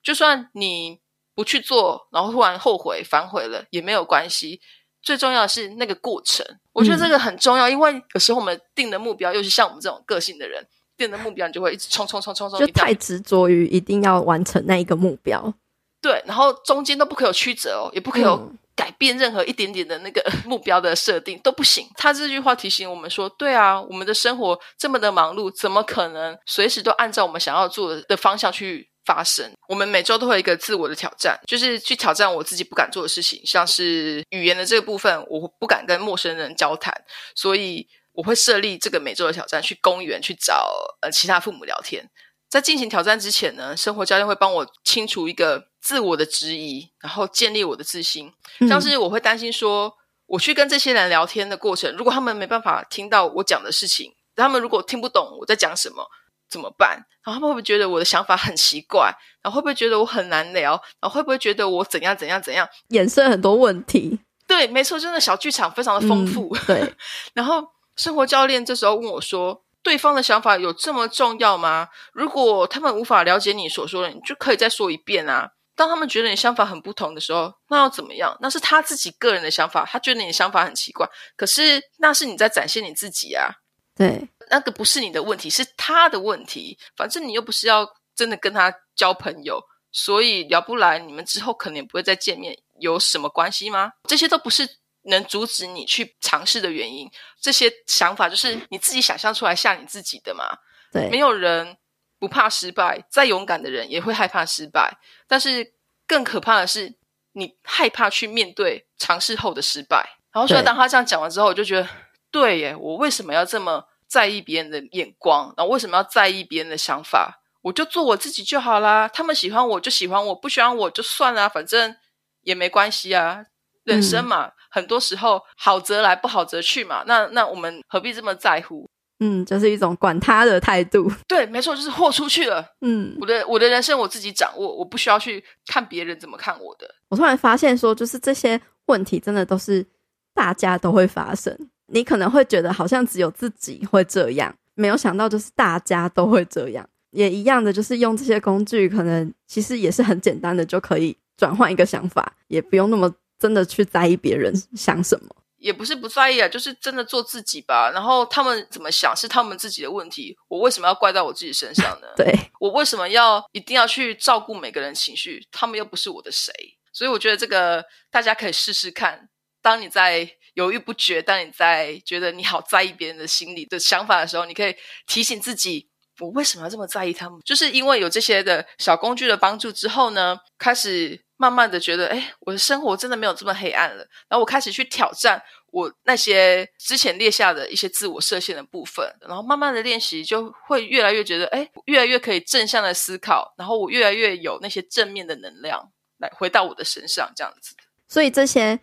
[0.00, 1.01] 就算你。
[1.34, 4.60] 不去做，然后突然后悔反悔了也没有关系。
[5.02, 10.64] 最重要的是那个过程，我觉得这个很重要，嗯、因为有时候我们定的目标，又是像我们这种个性的人
[10.96, 15.52] 定的目标，你就会一直冲冲冲冲冲，就太执着于一定要完成那一个目标。
[16.00, 21.88] 对，然后中间都不可以有曲折哦，也不可以有改变任何一点点的那个 目标的设定都不行。
[21.96, 36.94] 他这句话提醒我们说：对啊，我们的生活这么的忙碌，怎么可能随时都按照我们想要做的方向去发生，我们每周都会有一个自我的挑战，就是去挑战我自己不敢做的事情，像是语言的这个部分，我不敢跟陌生人交谈，
[37.34, 40.66] 所以我会设立这个每周的挑战，去公园去找
[41.00, 42.08] 呃其他父母聊天。
[42.48, 48.30] 在进行挑战之前呢，生活教练会帮我清除一个自我的质疑，然后建立我的自信。
[48.68, 49.92] 像是我会担心说，
[50.26, 56.06] 我去跟这些人聊天的过程，如果他们没办法听到我讲的事情，他们如果听不懂我在讲什么。
[56.52, 56.90] 怎么办？
[57.24, 59.10] 然后他们会不会觉得我的想法很奇怪？
[59.42, 60.72] 然后会不会觉得我很难聊？
[61.00, 62.68] 然后会不会觉得我怎样怎样怎样？
[62.90, 64.20] 衍生很多问题。
[64.46, 66.54] 对，没错，真的小剧场非常的丰富。
[66.54, 66.94] 嗯、对。
[67.32, 71.88] 然后生活教练这时候问我说：“对方的想法有这么重要吗？
[72.12, 75.52] 如果他们无法了解你所说的，你就可以再说一遍啊。
[75.74, 78.36] 当他们觉得你想法很不同的时候，那要怎么样？
[78.42, 81.08] 那是他自己个人的想法，他觉得你的想法很奇怪。
[81.34, 83.48] 可是那是你在展现你自己啊。”
[83.96, 84.28] 对。
[84.52, 86.78] 那个不是你的问题，是他的问题。
[86.94, 89.58] 反正你又不是要真的跟他交朋友，
[89.90, 93.92] 所以聊不来，你们之后可能也不会再见面，有什么关系吗？
[94.06, 94.68] 这些都不是
[95.04, 97.10] 能阻止你去尝试的原因。
[97.40, 100.44] 这些想法就是你自己想象出来吓你自己的嘛。
[100.92, 101.78] 对，没有人
[102.18, 104.98] 不怕失败，再勇敢的人也会害怕失败。
[105.26, 105.72] 但是
[106.06, 106.94] 更可怕的是，
[107.32, 110.18] 你害怕去面对尝试后的失败。
[110.30, 111.88] 然后，所以当他这样讲完之后，我就觉得，
[112.30, 113.88] 对耶，我为什么要这么？
[114.12, 117.40] 在意别人的眼光，然后为什么要在意别人的想法？
[117.62, 119.08] 我就做我自己就好啦。
[119.08, 121.96] 他们喜欢我就喜欢我，不喜欢我就算啦，反正
[122.42, 123.46] 也没关系啊。
[123.84, 127.04] 人生嘛，嗯、很多时候好则来，不好则去嘛。
[127.06, 128.86] 那那我们何必这么在乎？
[129.20, 131.10] 嗯，就是一种管他的态度。
[131.26, 132.62] 对，没错，就是豁出去了。
[132.82, 136.94] 嗯，我的我的人生我自己掌握，我不需要去看别人怎么看我的。
[137.08, 139.86] 我突然发现说，就是这些问题真的都是
[140.34, 141.56] 大家都会发生。
[141.92, 155.28] 你可能会觉得好像只有自己会这样，没有想到就是大家都会这样，也一样的，就是用这些工具，可能其实也是很简单的就可以转换一个想法，也不用那么真的去在意别人想什么，
[155.58, 157.90] 也不是不在意啊，就是真的做自己吧。
[157.90, 162.08] 然后他们怎么想是他们自己的问题，我为什么要怪在我自己身上呢？
[162.16, 165.46] 对，我为什么要一定要去照顾每个人情绪？
[165.52, 166.52] 他们又不是我的谁，
[166.92, 169.28] 所以我觉得这个大家可以试试看。
[169.60, 174.74] 当你在犹豫不决，当你在觉得你好在意别人的心理的想法的时候，你可以
[175.06, 175.88] 提醒自己，
[176.20, 177.40] 我为什么要这么在意他们？
[177.44, 184.06] 就是因为有这些的小工具的帮助之后呢，开始慢慢的觉得，哎，我的生活真的没有这么黑暗了。
[184.28, 185.42] 然后我开始去挑战
[185.72, 197.74] 我那些之前列下的一些自我设限的部分，然后慢慢的练习，就会越来越觉得，哎，越来越可以正向的思考，然后我越来越有那些正面的能量来回到我的身上，这样子。
[198.06, 198.78] 所以这些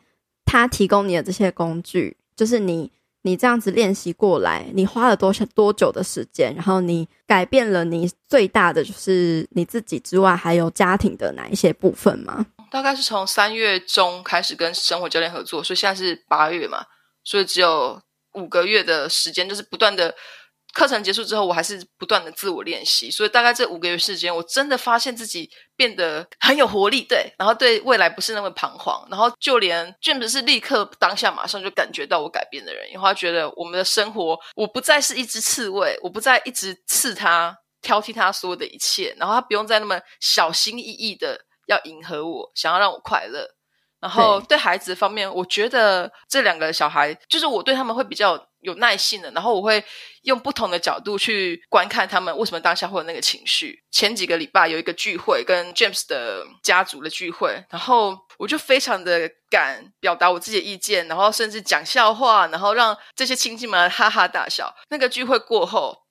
[0.50, 2.92] 他提供你的这些工具，就是你。
[3.24, 6.56] 你这样子练习过来，你花了多少多久的时间？
[6.56, 12.46] 然后你改变了你最大的就是你自己之外，还有家庭的哪一些部分吗？
[12.72, 16.86] 大概是从三月中开始跟生活教练合作，所以现在是八月嘛，
[17.26, 18.02] 所以只有
[18.36, 20.16] 五个月的时间，就是不断的。
[20.74, 43.56] 课程结束之后，我还是不断的自我练习，所以大概这五个月时间，我真的发现自己变得很有活力，对，然后对未来不是那么彷徨，然后就连娟子是立刻当下马上就感觉到我改变的人，因为他觉得我们的生活，我不再是一只刺猬，我不再一直刺他、挑剔他所有的一切，然后他不用再那么小心翼翼的要迎合我，想要让我快乐。
[44.00, 49.84] 然后对孩子方面，我觉得这两个小孩，就是我对他们会比较有耐性的，然后我会
[50.22, 53.84] 用不同的角度去观看他们为什么当下会有那个情绪。
[53.92, 64.74] 前几个礼拜有一个聚会，跟 James 的家族的聚会，然后我就非常的敢表达我自己的意见，然后甚至讲笑话，然后让这些亲戚们哈哈大笑。
[64.90, 66.06] 那个聚会过后，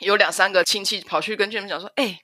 [0.00, 2.20] 有两三个亲戚跑去跟 James 讲说：“哎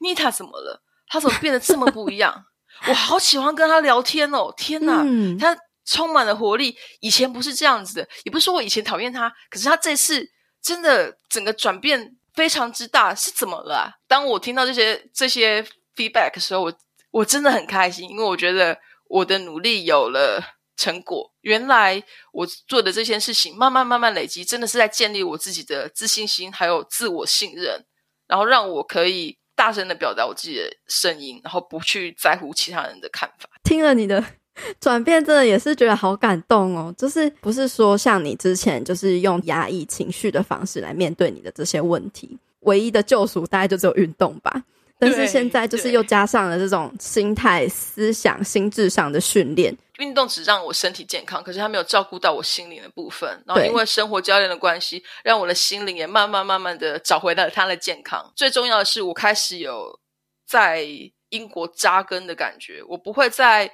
[0.00, 0.82] ，Nita 怎么了？
[1.06, 2.46] 他怎么变得这么不一样？”
[2.88, 4.52] 我好喜欢跟他聊天哦！
[4.56, 6.74] 天哪，嗯、他充满了活力。
[7.00, 10.26] 以前不是这样子的，也不是说我以前讨厌他，可是他这次
[10.62, 13.92] 真的整个转变非常之大，是怎么了啊？
[14.08, 15.62] 当我听到这些这些
[15.94, 16.72] feedback 的时候，我
[17.10, 18.78] 我真的很开心，因为我觉得
[19.08, 20.42] 我的努力有了
[20.76, 21.30] 成果。
[21.42, 22.02] 原来
[22.32, 27.84] 我做的这件事情，慢慢慢慢累积，真的是在建立我自己的自信心，还有自我信任，
[28.26, 29.39] 然后让我可以。
[29.60, 33.46] 大声的表达我自己的声音，然后不去在乎其他人的看法。
[33.62, 34.24] 听了你的
[34.80, 36.94] 转变，真的也是觉得好感动哦。
[36.96, 44.64] 就是不是说像你之前就是用压抑情绪的方式来面对你的这些问题，唯一的救赎大概就只有运动吧。
[45.00, 49.74] 但是现在就是又加上了这种心态、思想、心智上的训练。
[49.98, 53.28] 运动只让我身体健康，可是他没有照顾到我心灵的部分。
[53.46, 58.32] 然后因为生活教练的关系，让我的心灵也慢慢慢慢的找回了他的健康。
[58.36, 59.98] 最重要的是，我开始有
[60.46, 60.86] 在
[61.30, 62.82] 英国扎根的感觉。
[62.88, 63.70] 我不会再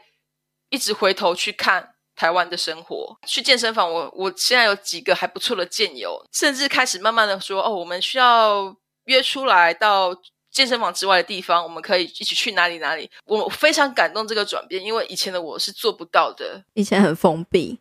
[0.71, 3.17] 一直回头去看台湾的生活。
[3.27, 10.13] 去健身房，我我现在有几个还不错的健友，甚至开始慢慢的说：“哦，我们需要约出来到。”
[10.57, 12.79] 健身房之外的地方，我们可以一起去哪里？
[12.79, 13.11] 哪里？
[13.27, 17.79] 我非常感动这个转变，因为以前的我是做不到的，以前很封闭。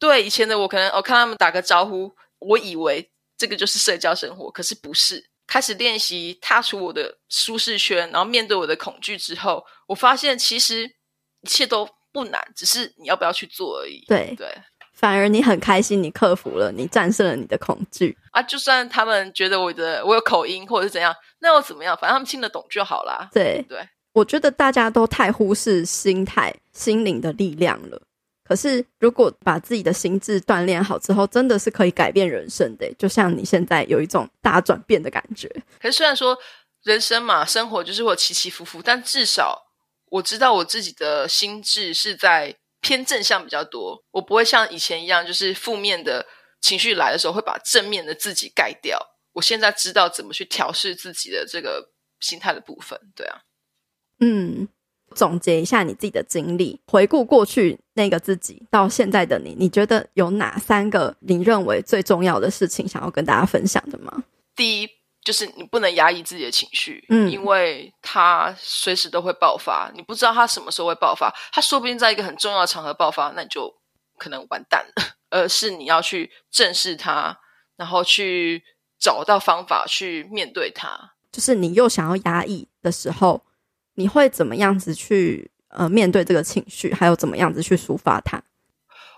[0.00, 5.30] 对，以前的我可能我看他们打个招呼，我以为这个就是社交生活，可是不是。
[5.46, 10.82] 开始练习踏出我的舒适圈，然后面对我的恐惧之后，我发现其实
[11.42, 14.04] 一切都不难，只是你要不要去做而已。
[14.08, 14.52] 对对。
[14.92, 18.42] 反而你很开心，你克服了，你战胜了你的恐惧啊！
[18.42, 21.96] 就算他们觉得我的我有口音或者是怎样，那又怎么样？
[21.96, 23.28] 反正他们听得懂就好啦。
[23.32, 28.00] 对对，我觉得大家都太忽视心态、心灵的力量了。
[28.44, 32.92] 可是如果把自己的心智锻炼好之后，真的是可以改变人生的。
[32.94, 35.48] 就像你现在有一种大转变的感觉。
[35.80, 36.38] 可是虽然说
[36.82, 39.66] 人生嘛，生活就是会起起伏伏，但至少
[40.10, 42.56] 我知道我自己的心智是在。
[42.80, 46.24] 偏正向比较多，我不会像以前一样，就是负面的
[46.60, 48.96] 情绪来的时候会把正面的自己盖掉。
[49.38, 53.40] 我现在知道怎么去调试自己的这个心态的部分，对啊，
[54.18, 54.68] 嗯，
[55.14, 64.24] 总结一下你自己的经历，回顾过去那个自己到现在的你，你觉得有哪三个你认为最重要的事情想要跟大家分享的吗？
[64.56, 64.88] 第一。
[65.24, 73.70] 就是你不能压抑自己的情绪，嗯，因为他随时都会爆发，你不知道他什么时候会爆发，他说不定在一个很重要的场合爆发，那你就
[74.16, 75.04] 可能完蛋了。
[75.28, 77.38] 而是你要去正视他，
[77.76, 78.62] 然后去
[78.98, 81.14] 找到方法去面对它。
[81.30, 83.44] 就是你又想要压抑的时候，
[83.94, 88.42] 你会怎么样子去呃面对这个情绪，还有怎么样子去抒发它？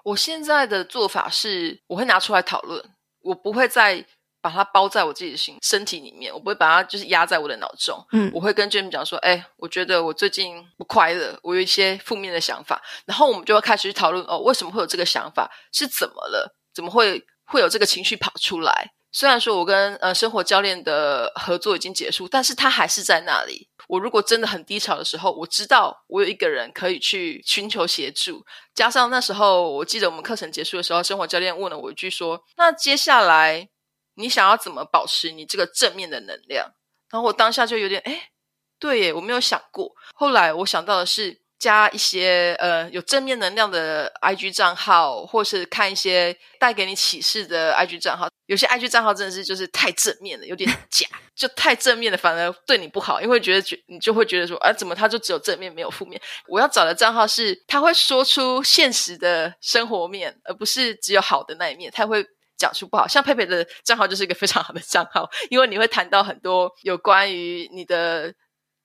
[0.05, 2.85] 我现在的做法是，我会拿出来讨论，
[3.23, 4.07] 我不会再。
[4.43, 8.03] 把它包在我自己的心身体里面，我不会把它就是压在我的脑中。
[8.13, 15.51] 嗯，我会跟 James 讲说：“哎、欸，我觉得我最近不快乐，我有一些负面的想法。”然后我们就会开始去讨论：“哦，为什么会有这个想法？
[15.73, 16.57] 是怎么了？
[16.73, 23.69] 怎么会会有这个情绪跑出来？”虽然说我跟呃生活教练的合作已经结束，但是他还是在那里。
[23.89, 28.45] 我如果真的很低潮的时候，我知道我有一个人可以去寻求协助。
[28.75, 33.69] 加上那时候，我记得我们课程结束的时候，生活教练问了我一句说：“那接下来？”
[34.15, 36.73] 你想要怎么保持你这个正面的能量？
[37.11, 38.31] 然后我当下就有点，哎，
[38.79, 39.93] 对耶，我没有想过。
[40.15, 41.40] 后来我想到的是。
[41.61, 48.29] 加一些呃有正面能量的 IG 账号，或是看一些带给你启示的 IG 账号。
[48.47, 51.07] 有些 IG 账号真的是就是太正面了，有点 假，
[51.37, 56.21] 就太正面了，反而对你不好，因为觉得觉你就会觉得说，啊，怎么他就只有正面没有负面？
[56.49, 61.93] 我要找的账号是他会说出现实的生活面，而不是只有好的那一面。
[61.95, 68.33] 他会讲出不好，像佩佩的账号就是一个非常好的账号，因为你会谈到很多有关于你的。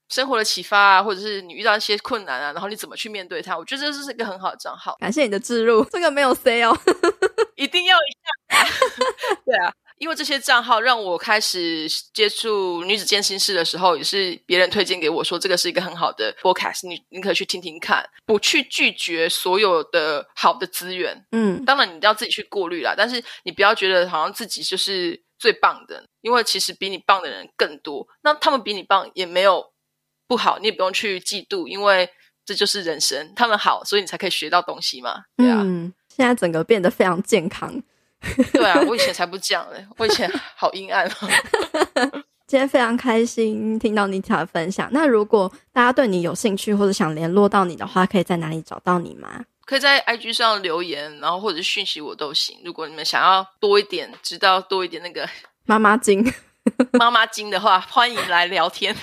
[0.09, 3.57] 生活的启发啊，或者是你遇到一些困难啊，然后你怎么去面对它？
[3.57, 4.95] 我觉得这是一个很好的账号。
[4.99, 6.77] 感谢你的置入，这个没有 C 哦，
[7.55, 8.69] 一定要一下。
[9.45, 18.07] 对啊，因为这些账号让我开始接触女子健心室的时候，也是别人推荐给我说，这个是一个很好的 podcast，你你可以去听听看。
[18.25, 29.73] 不去拒绝所有的好的资源，嗯，当然你要自己去过滤啦，但是你不要觉得好像自己就是最棒的，因为其实比你棒的人更多，那他们比你棒也没有。
[30.27, 32.09] 不好，你也不用去嫉妒，因为
[32.45, 33.33] 这就是人生。
[33.35, 35.23] 他们好，所以你才可以学到东西嘛。
[35.37, 37.81] 对啊，嗯，现在整个变得非常健康。
[38.53, 41.09] 对啊，我以前 才不这样嘞，我以前好阴暗。
[42.47, 44.87] 今天非常开心听到妮塔的分享。
[44.91, 49.43] 那如果大家对你有兴趣或者想联络到你的话，可以在哪里找到你吗？
[49.65, 52.59] 可以在 IG 上留言，然后或者是讯息我都行。
[52.63, 55.27] 如果你们想要多一点，知道多一点那个
[55.65, 56.23] 妈妈经。
[56.99, 58.95] 妈妈经的话，欢迎来聊天。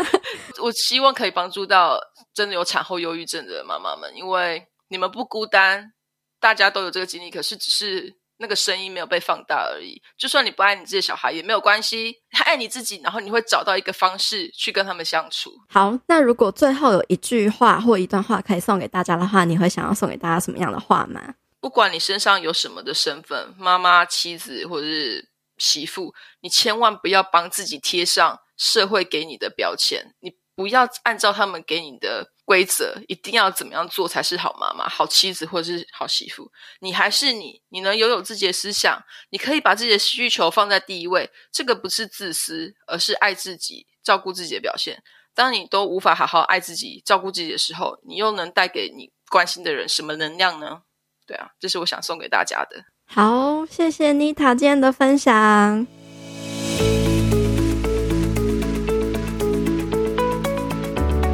[0.62, 1.98] 我希望可以帮助到
[2.32, 5.92] 真的有产后忧郁症的妈妈们，因为你们不孤单，
[6.40, 10.00] 大家都有这个经历，可是只是那个声音没有被放大而已。
[10.16, 15.50] 就算你不爱你自己的小孩也没有关系，他 爱你自己，然后你会找到一个方式去跟他们相处。
[15.68, 21.34] 好，那如果最后有一句话或一段话可以送给大家的话，你会想要送给大家什么样的话吗？
[21.60, 25.31] 不管你身上有什么的身份，妈妈、妻子，或者是。
[25.62, 36.50] 媳妇，你千万不要帮自己贴上社会给你的标签，你不要按照他们给你的规则，一定要怎么样做才是好妈妈、好妻子或者是好媳妇。
[36.80, 45.04] 你还是你，你能拥有自己的思想，你可以把自己的需求放在第一位，这个不是自私，而是爱自己、照顾自己的表现。
[45.32, 50.82] 当你都无法好好爱自己、照顾自己的时候，你又能带给你关心的人什么能量呢？
[51.24, 52.91] 对啊，这是我想送给大家的。
[53.14, 55.86] 好，谢谢妮塔今天的分享。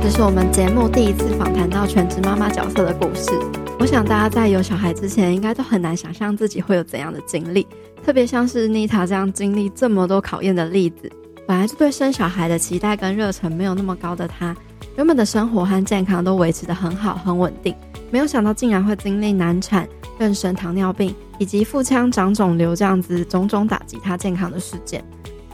[0.03, 3.31] 这是我们节目第一次访谈到全职妈妈角色的故事。
[3.79, 7.65] 我想大家在有小孩之前，应该都很难想象自己会有怎样的经历，
[8.05, 11.09] 特别像是妮塔这样经历这么多考验的例子。
[11.47, 14.53] 本来就对生小孩的期待跟热忱没有那么高的她，
[14.97, 17.73] 原本的生活和健康都维持得很好，很稳定。
[18.11, 25.03] 没有想到竟然会经历难产、妊娠、糖尿病以及腹腔长肿瘤这样子种种打击她健康的事件，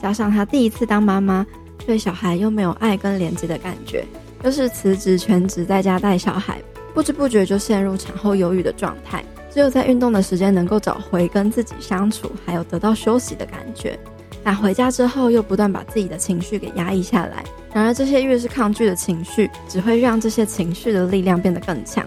[0.02, 1.46] 加上她第一次当妈妈，
[1.86, 4.04] 对小孩又没有爱跟连接的感觉，
[4.42, 6.60] 又是辞职全职在家带小孩，
[6.92, 9.24] 不知不觉就陷入产后忧郁的状态。
[9.50, 13.96] 只有在运动的时间能够找回跟自己相处，还有得到休息的感觉。
[14.42, 22.04] 但回家之后又不断把自己的情绪给压抑下来，然而这些越是抗拒的情绪，只会让这些情绪的力量变得更强。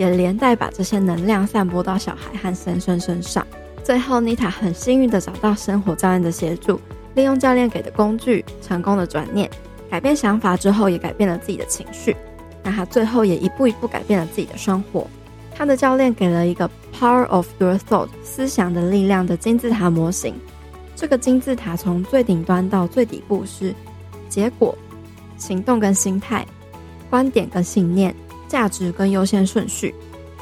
[0.00, 3.46] 也连带把这些能量散播到小孩和先生身上。
[3.84, 6.80] 最后，妮塔很幸运地找到生活教练的协助，
[7.12, 9.50] 利用教练给的工具，成功的转念，
[9.90, 12.16] 改变想法之后，也改变了自己的情绪。
[12.62, 15.06] 那她最后也一步一步改变了自己的生活。
[15.54, 20.34] 她的教练给了一个 Power of Your Thought 思想的力量的金字塔模型。
[20.96, 23.74] 这个金字塔从最顶端到最底部是
[24.30, 24.74] 结果、
[25.36, 26.46] 行动跟心态、
[27.10, 28.14] 观点跟信念。
[28.50, 29.94] 价值跟优先顺序，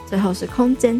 [0.07, 0.99] 最后是空间。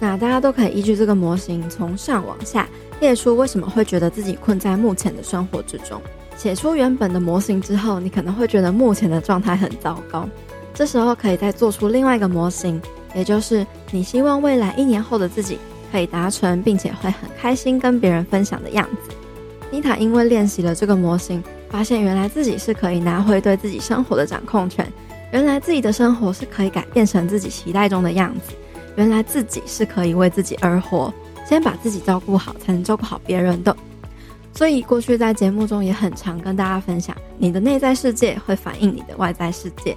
[0.00, 2.68] 那大家都可以依据这个模型，从上往下
[2.98, 6.02] 列出为什么会觉得自己困在目前的生活之中。
[6.36, 10.28] 写出原本的模型之后，你可能会觉得目前的状态很糟糕。
[10.74, 12.82] 这时候可以再做出另外一个模型，
[13.14, 15.56] 也就是你希望未来一年后的自己
[15.92, 19.14] 可以达成，并且会很开心跟别人分享的样子。
[19.70, 24.92] 妮塔因为练习了这个模型，发现原来自己是可以拿回对自己生活的掌控权。
[25.34, 28.54] 原来自己的生活是可以改变成自己期待中的样子。
[28.94, 31.12] 原来自己是可以为自己而活，
[31.44, 33.76] 先把自己照顾好，才能照顾好别人的。
[34.52, 39.96] 所以过去在节目中也很常跟大家分享，你的内在世界会反映你的外在世界。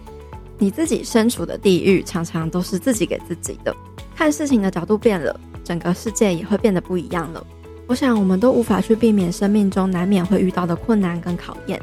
[0.57, 3.71] 你自己身处的地狱常常都是自己给自己的。
[4.15, 7.45] 看事情的角度变了，整个世界也会变得不一样了。
[7.85, 11.79] 我想我们都无法去避免生命中难免会遇到的困难跟考验，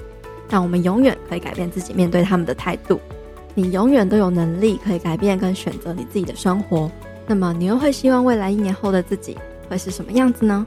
[0.48, 3.00] 但我们永远可以改变自己面对他们的态度。
[3.55, 6.90] 你永远都有能力可以改变跟选择你自己的生活，
[7.26, 9.36] 那么你又会希望未来一年后的自己
[9.68, 10.66] 会是什么样子呢？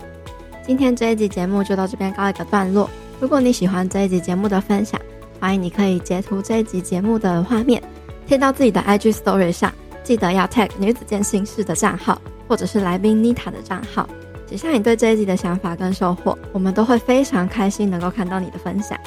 [0.66, 2.90] 今天这一集节目就到这边告一个段落。
[3.20, 5.00] 如果你喜欢这一集节目的分享，
[5.40, 7.82] 欢迎你可以截图这一集节目的画面，
[8.26, 9.72] 贴到自己的 IG Story 上，
[10.04, 14.08] 记得要 tag 女子健心室的账号，或者是来宾妮塔的账号，
[14.50, 18.98] 写下你对这一集的想法跟收获，我们都会非常开心能够看到你的分享。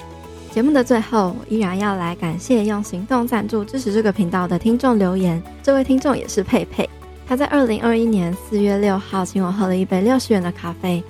[0.53, 6.89] 节目的最后，我依然要来感谢用行动赞助支持这个频道的听众留言，这位听众也是佩佩。
[7.25, 11.03] 他在二零二一年四月六号请我喝了一杯六十元的咖啡。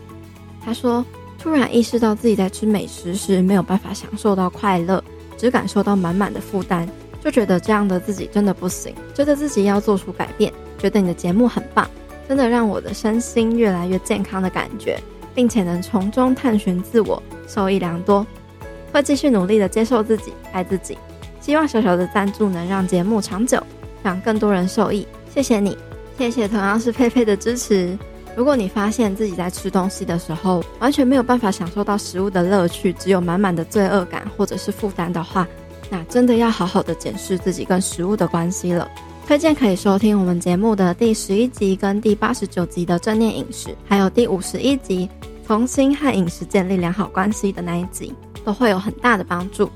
[0.63, 1.03] 他说，
[1.39, 5.03] 突然意识到自己在吃美食时没有办法享受到快乐，
[5.39, 6.87] 只感受到满满的负担，
[7.25, 10.53] 就觉得这样的自己真的不行，觉得自己要做出改变。
[10.77, 11.89] 觉得你的节目很棒，
[12.29, 14.99] 真的让我的身心越来越健康的感觉，
[15.35, 18.27] 并且能从中探寻自我，受益良多。
[18.93, 20.97] 会继续努力的接受自己，爱自己。
[21.41, 23.63] 希望小小的赞助能让节目长久，
[24.03, 25.07] 让更多人受益。
[25.35, 25.77] 谢谢你。
[26.19, 27.97] 谢谢同样是佩佩的支持。
[28.37, 35.49] 如果你发现自己在吃东西的时候，完全没有办法享受到食物的乐趣，只有满满的罪恶感或者是负担的话，
[35.89, 38.89] 那真的要好好的检视自己跟食物的关系了。
[39.27, 45.09] 推荐可以收听我们节目的第十一集跟第八十九集的正念饮食，还有第五十一集
[45.47, 48.15] 重新和饮食建立良好关系的那一集，
[48.45, 49.71] 都会有很大的帮助。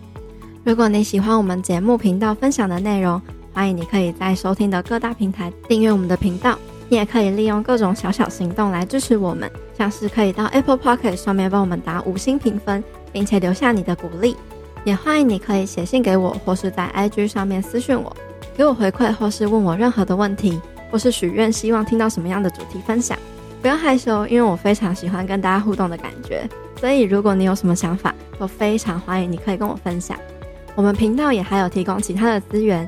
[0.65, 3.21] 如果你喜欢我们节目频道分享的内容，
[3.53, 6.59] 欢迎你可以在收听的各大平台订阅我们的频道，
[6.89, 14.37] 你也可以利用各种小小行动来支持我们，像是可以到 Apple Pocket 上面帮我们打五星评分，并且留下你的鼓励。
[14.85, 18.15] 也欢迎你可以写信给我，或是在 IG 上面私讯我，
[18.57, 20.61] 给我回馈，或是问我任何的问题，
[20.91, 23.19] 或是许愿希望听到什么样的主题分享。
[23.65, 26.47] 不要害羞，因为我非常喜欢跟大家互动的感觉，
[26.79, 30.19] 所以如果你有什么想法，都非常欢迎你可以跟我分享。
[30.75, 32.87] 我们频道也还有提供其他的资源。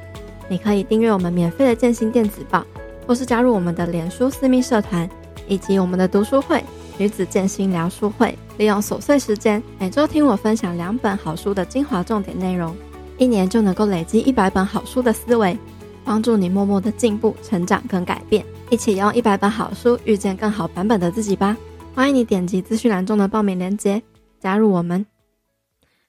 [0.51, 2.63] 你可以订阅我们免费的建心电子报，
[3.07, 5.09] 或是加入我们的脸书私密社团，
[5.49, 6.63] 以及我们的读书会——
[6.99, 8.37] 女子建心聊书会。
[8.59, 12.77] 利用琐碎时间，每周听我分享两本好书的精华重点内容，
[13.17, 15.57] 一年就能够累积一百本好书的思维，
[16.05, 18.45] 帮助你默默的进步、成长跟改变。
[18.69, 21.57] 一起用一百本好书遇见更好版本的自己吧！
[21.95, 24.03] 欢迎你点击资讯栏中的报名链接，
[24.41, 25.07] 加入我们。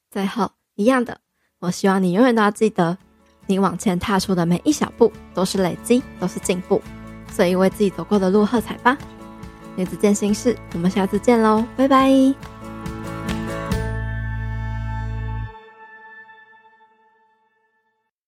[0.09, 1.19] 最后，一样的，
[1.59, 2.97] 我希望你永远都要记得。
[3.45, 6.81] 你往前踏出的每一小步都是累积，都是进步，
[7.31, 8.97] 所以为自己走过的路喝彩吧！
[9.75, 12.56] 女子健心事，我们下次见喽，拜拜。